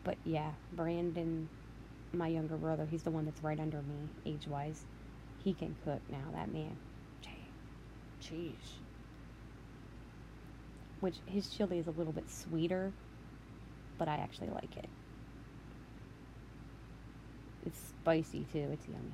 but 0.05 0.17
yeah, 0.25 0.53
Brandon 0.73 1.49
my 2.12 2.29
younger 2.29 2.57
brother, 2.57 2.87
he's 2.90 3.03
the 3.03 3.11
one 3.11 3.25
that's 3.25 3.42
right 3.42 3.61
under 3.61 3.83
me 3.83 4.09
age 4.33 4.47
wise. 4.49 4.85
He 5.45 5.53
can 5.55 5.77
cook 5.85 6.01
now, 6.11 6.25
that 6.35 6.53
man. 6.53 6.77
Jeez. 8.23 8.55
Which 11.01 11.16
his 11.27 11.49
chili 11.49 11.79
is 11.79 11.87
a 11.87 11.92
little 11.92 12.12
bit 12.12 12.25
sweeter, 12.31 12.92
but 13.99 14.09
I 14.09 14.16
actually 14.16 14.49
like 14.49 14.77
it. 14.77 14.88
It's 17.66 17.79
spicy 18.01 18.47
too, 18.53 18.69
it's 18.73 18.87
yummy. 18.88 19.12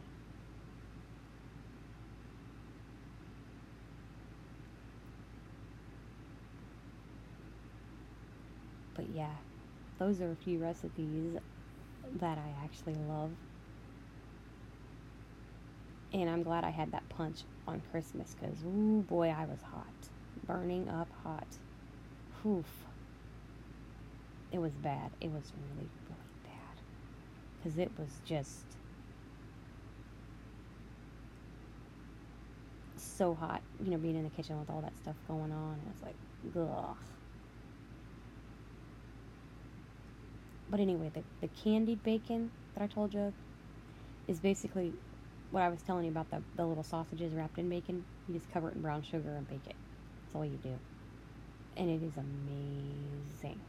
But 8.94 9.06
yeah, 9.14 9.34
those 9.98 10.20
are 10.20 10.30
a 10.30 10.36
few 10.36 10.58
recipes 10.58 11.36
that 12.20 12.38
I 12.38 12.64
actually 12.64 12.96
love. 13.08 13.30
And 16.12 16.28
I'm 16.28 16.42
glad 16.42 16.64
I 16.64 16.70
had 16.70 16.92
that 16.92 17.08
punch 17.08 17.40
on 17.66 17.82
Christmas 17.90 18.36
because, 18.38 18.62
ooh, 18.64 19.04
boy, 19.08 19.28
I 19.28 19.46
was 19.46 19.60
hot. 19.62 19.86
Burning 20.46 20.88
up 20.88 21.08
hot. 21.24 21.46
Oof. 22.46 22.66
It 24.50 24.58
was 24.58 24.72
bad. 24.72 25.10
It 25.20 25.30
was 25.30 25.52
really, 25.56 25.88
really 26.08 26.34
bad. 26.44 26.82
Because 27.58 27.78
it 27.78 27.90
was 27.98 28.10
just 28.26 28.64
so 32.96 33.34
hot, 33.34 33.62
you 33.82 33.90
know, 33.90 33.96
being 33.96 34.16
in 34.16 34.24
the 34.24 34.30
kitchen 34.30 34.58
with 34.58 34.68
all 34.68 34.82
that 34.82 34.96
stuff 34.96 35.16
going 35.28 35.52
on. 35.52 35.74
And 35.74 35.92
it's 35.94 36.02
like, 36.02 36.16
ugh. 36.56 36.96
But 40.72 40.80
anyway, 40.80 41.12
the, 41.14 41.22
the 41.42 41.48
candied 41.48 42.02
bacon 42.02 42.50
that 42.74 42.82
I 42.82 42.86
told 42.86 43.12
you 43.12 43.34
is 44.26 44.40
basically 44.40 44.94
what 45.50 45.62
I 45.62 45.68
was 45.68 45.82
telling 45.82 46.06
you 46.06 46.10
about 46.10 46.30
the, 46.30 46.42
the 46.56 46.64
little 46.64 46.82
sausages 46.82 47.34
wrapped 47.34 47.58
in 47.58 47.68
bacon. 47.68 48.02
You 48.26 48.38
just 48.38 48.50
cover 48.50 48.70
it 48.70 48.76
in 48.76 48.80
brown 48.80 49.02
sugar 49.02 49.28
and 49.36 49.46
bake 49.46 49.66
it. 49.66 49.74
That's 50.24 50.34
all 50.34 50.46
you 50.46 50.56
do. 50.62 50.74
And 51.76 51.90
it 51.90 52.02
is 52.02 52.14
amazing. 52.16 53.60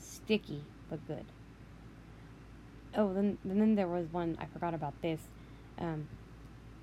Sticky, 0.00 0.64
but 0.90 1.06
good. 1.06 1.26
Oh, 2.96 3.14
then, 3.14 3.38
then 3.44 3.76
there 3.76 3.86
was 3.86 4.08
one, 4.10 4.36
I 4.40 4.46
forgot 4.46 4.74
about 4.74 5.00
this. 5.00 5.20
Um, 5.78 6.08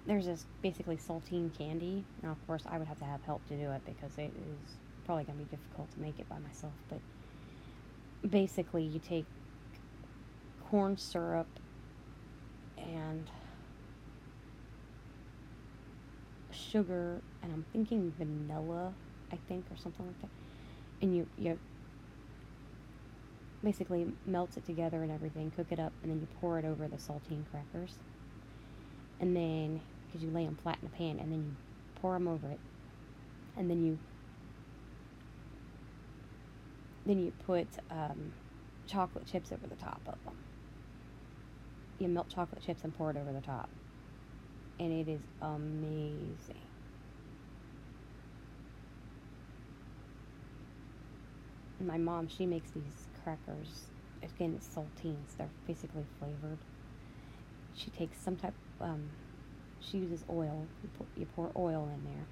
there's 0.07 0.25
this 0.25 0.45
basically 0.61 0.95
saltine 0.95 1.53
candy. 1.57 2.05
Now, 2.23 2.31
of 2.31 2.47
course, 2.47 2.63
I 2.65 2.77
would 2.77 2.87
have 2.87 2.99
to 2.99 3.05
have 3.05 3.21
help 3.23 3.45
to 3.49 3.57
do 3.57 3.71
it 3.71 3.81
because 3.85 4.17
it 4.17 4.31
is 4.31 4.71
probably 5.05 5.25
going 5.25 5.37
to 5.37 5.43
be 5.43 5.49
difficult 5.49 5.91
to 5.91 5.99
make 5.99 6.17
it 6.17 6.29
by 6.29 6.37
myself. 6.39 6.71
But 6.89 6.99
basically, 8.29 8.83
you 8.83 8.99
take 8.99 9.25
corn 10.69 10.97
syrup 10.97 11.47
and 12.77 13.29
sugar 16.51 17.21
and 17.43 17.51
I'm 17.51 17.65
thinking 17.71 18.11
vanilla, 18.17 18.93
I 19.31 19.37
think, 19.47 19.65
or 19.71 19.77
something 19.77 20.05
like 20.05 20.21
that. 20.21 20.29
And 21.01 21.15
you 21.15 21.27
you 21.37 21.59
basically 23.63 24.07
melt 24.25 24.57
it 24.57 24.65
together 24.65 25.01
and 25.01 25.11
everything, 25.11 25.51
cook 25.55 25.67
it 25.71 25.79
up, 25.79 25.91
and 26.03 26.11
then 26.11 26.19
you 26.19 26.27
pour 26.39 26.59
it 26.59 26.65
over 26.65 26.87
the 26.87 26.97
saltine 26.97 27.43
crackers. 27.51 27.95
And 29.19 29.35
then, 29.35 29.81
because 30.07 30.23
you 30.23 30.29
lay 30.31 30.45
them 30.45 30.57
flat 30.61 30.77
in 30.81 30.87
a 30.87 30.91
pan, 30.91 31.19
and 31.19 31.31
then 31.31 31.39
you 31.39 31.55
pour 32.01 32.13
them 32.13 32.27
over 32.27 32.49
it, 32.49 32.59
and 33.57 33.69
then 33.69 33.83
you 33.83 33.97
then 37.05 37.19
you 37.19 37.31
put 37.45 37.67
um, 37.91 38.33
chocolate 38.87 39.27
chips 39.27 39.51
over 39.51 39.67
the 39.67 39.75
top 39.75 40.01
of 40.07 40.15
them 40.25 40.44
you 41.99 42.07
melt 42.07 42.29
chocolate 42.29 42.61
chips 42.65 42.83
and 42.83 42.93
pour 42.97 43.09
it 43.11 43.17
over 43.17 43.31
the 43.31 43.41
top. 43.41 43.69
And 44.79 44.91
it 44.91 45.09
is 45.09 45.21
amazing. 45.41 46.61
my 51.85 51.97
mom, 51.97 52.27
she 52.27 52.45
makes 52.45 52.71
these 52.71 53.07
crackers. 53.23 53.85
Again, 54.23 54.55
it's 54.57 54.67
saltines. 54.67 55.37
They're 55.37 55.49
basically 55.67 56.05
flavored. 56.19 56.57
She 57.75 57.89
takes 57.91 58.17
some 58.19 58.35
type, 58.35 58.53
um, 58.81 59.03
she 59.79 59.99
uses 59.99 60.23
oil. 60.29 60.65
You, 60.81 60.89
put, 60.97 61.07
you 61.17 61.25
pour 61.35 61.51
oil 61.55 61.89
in 61.93 62.11
there. 62.11 62.25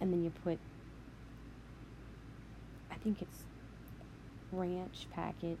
And 0.00 0.12
then 0.12 0.24
you 0.24 0.30
put, 0.30 0.58
I 2.90 2.96
think 2.96 3.22
it's 3.22 3.44
ranch 4.52 5.06
packet, 5.12 5.58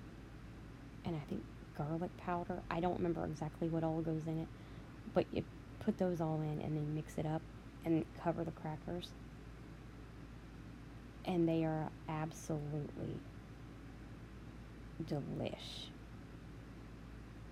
and 1.04 1.16
I 1.16 1.20
think 1.28 1.42
garlic 1.76 2.16
powder. 2.16 2.62
I 2.70 2.80
don't 2.80 2.96
remember 2.98 3.24
exactly 3.24 3.68
what 3.68 3.84
all 3.84 4.00
goes 4.02 4.26
in 4.26 4.38
it, 4.40 4.48
but 5.14 5.26
you 5.32 5.44
put 5.80 5.98
those 5.98 6.20
all 6.20 6.40
in 6.40 6.60
and 6.60 6.76
then 6.76 6.94
mix 6.94 7.18
it 7.18 7.26
up 7.26 7.42
and 7.84 8.04
cover 8.22 8.44
the 8.44 8.52
crackers. 8.52 9.10
And 11.24 11.48
they 11.48 11.64
are 11.64 11.90
absolutely 12.08 13.20
delish. 15.02 15.90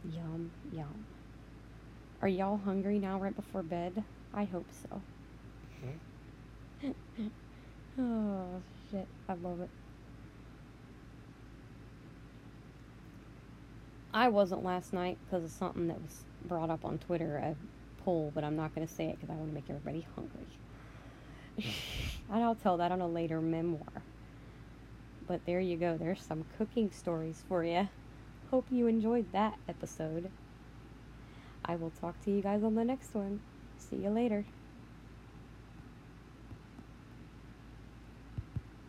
Yum, 0.05 0.53
yum. 0.71 1.07
Are 2.23 2.29
y'all 2.29 2.59
hungry 2.59 2.99
now 2.99 3.19
right 3.21 3.35
before 3.35 3.63
bed? 3.63 4.05
I 4.35 4.45
hope 4.45 4.71
so. 4.73 5.03
Mm-hmm. 6.85 7.29
oh, 7.99 8.63
shit. 8.91 9.09
I 9.29 9.35
love 9.35 9.61
it. 9.61 9.71
I 14.15 14.29
wasn't 14.29 14.65
last 14.65 14.93
night 14.93 15.19
because 15.25 15.45
of 15.45 15.51
something 15.51 15.89
that 15.89 16.01
was 16.01 16.25
brought 16.47 16.71
up 16.71 16.85
on 16.85 16.99
Twitter, 16.99 17.37
a 17.37 17.57
poll, 18.05 18.31
but 18.35 18.45
I'm 18.45 18.57
not 18.57 18.75
going 18.75 18.87
to 18.87 18.93
say 18.93 19.07
it 19.07 19.17
because 19.19 19.31
I 19.31 19.35
want 19.35 19.49
to 19.49 19.55
make 19.55 19.71
everybody 19.71 20.07
hungry. 20.15 20.47
and 22.33 22.45
I'll 22.45 22.55
tell 22.55 22.77
that 22.77 22.93
on 22.93 23.01
a 23.01 23.09
later 23.09 23.41
memoir. 23.41 24.03
But 25.27 25.47
there 25.47 25.61
you 25.61 25.77
go. 25.77 25.97
There's 25.97 26.21
some 26.21 26.45
cooking 26.59 26.91
stories 26.91 27.43
for 27.49 27.65
you. 27.65 27.89
Hope 28.51 28.67
you 28.71 28.87
enjoyed 28.87 29.33
that 29.33 29.55
episode. 29.69 30.31
I 31.65 31.77
will 31.77 31.91
talk 31.91 32.23
to 32.25 32.31
you 32.31 32.43
guys 32.43 32.63
on 32.63 32.75
the 32.75 32.85
next 32.85 33.15
one. 33.15 33.41
See 33.79 33.97
you 33.97 34.11
later. 34.11 34.45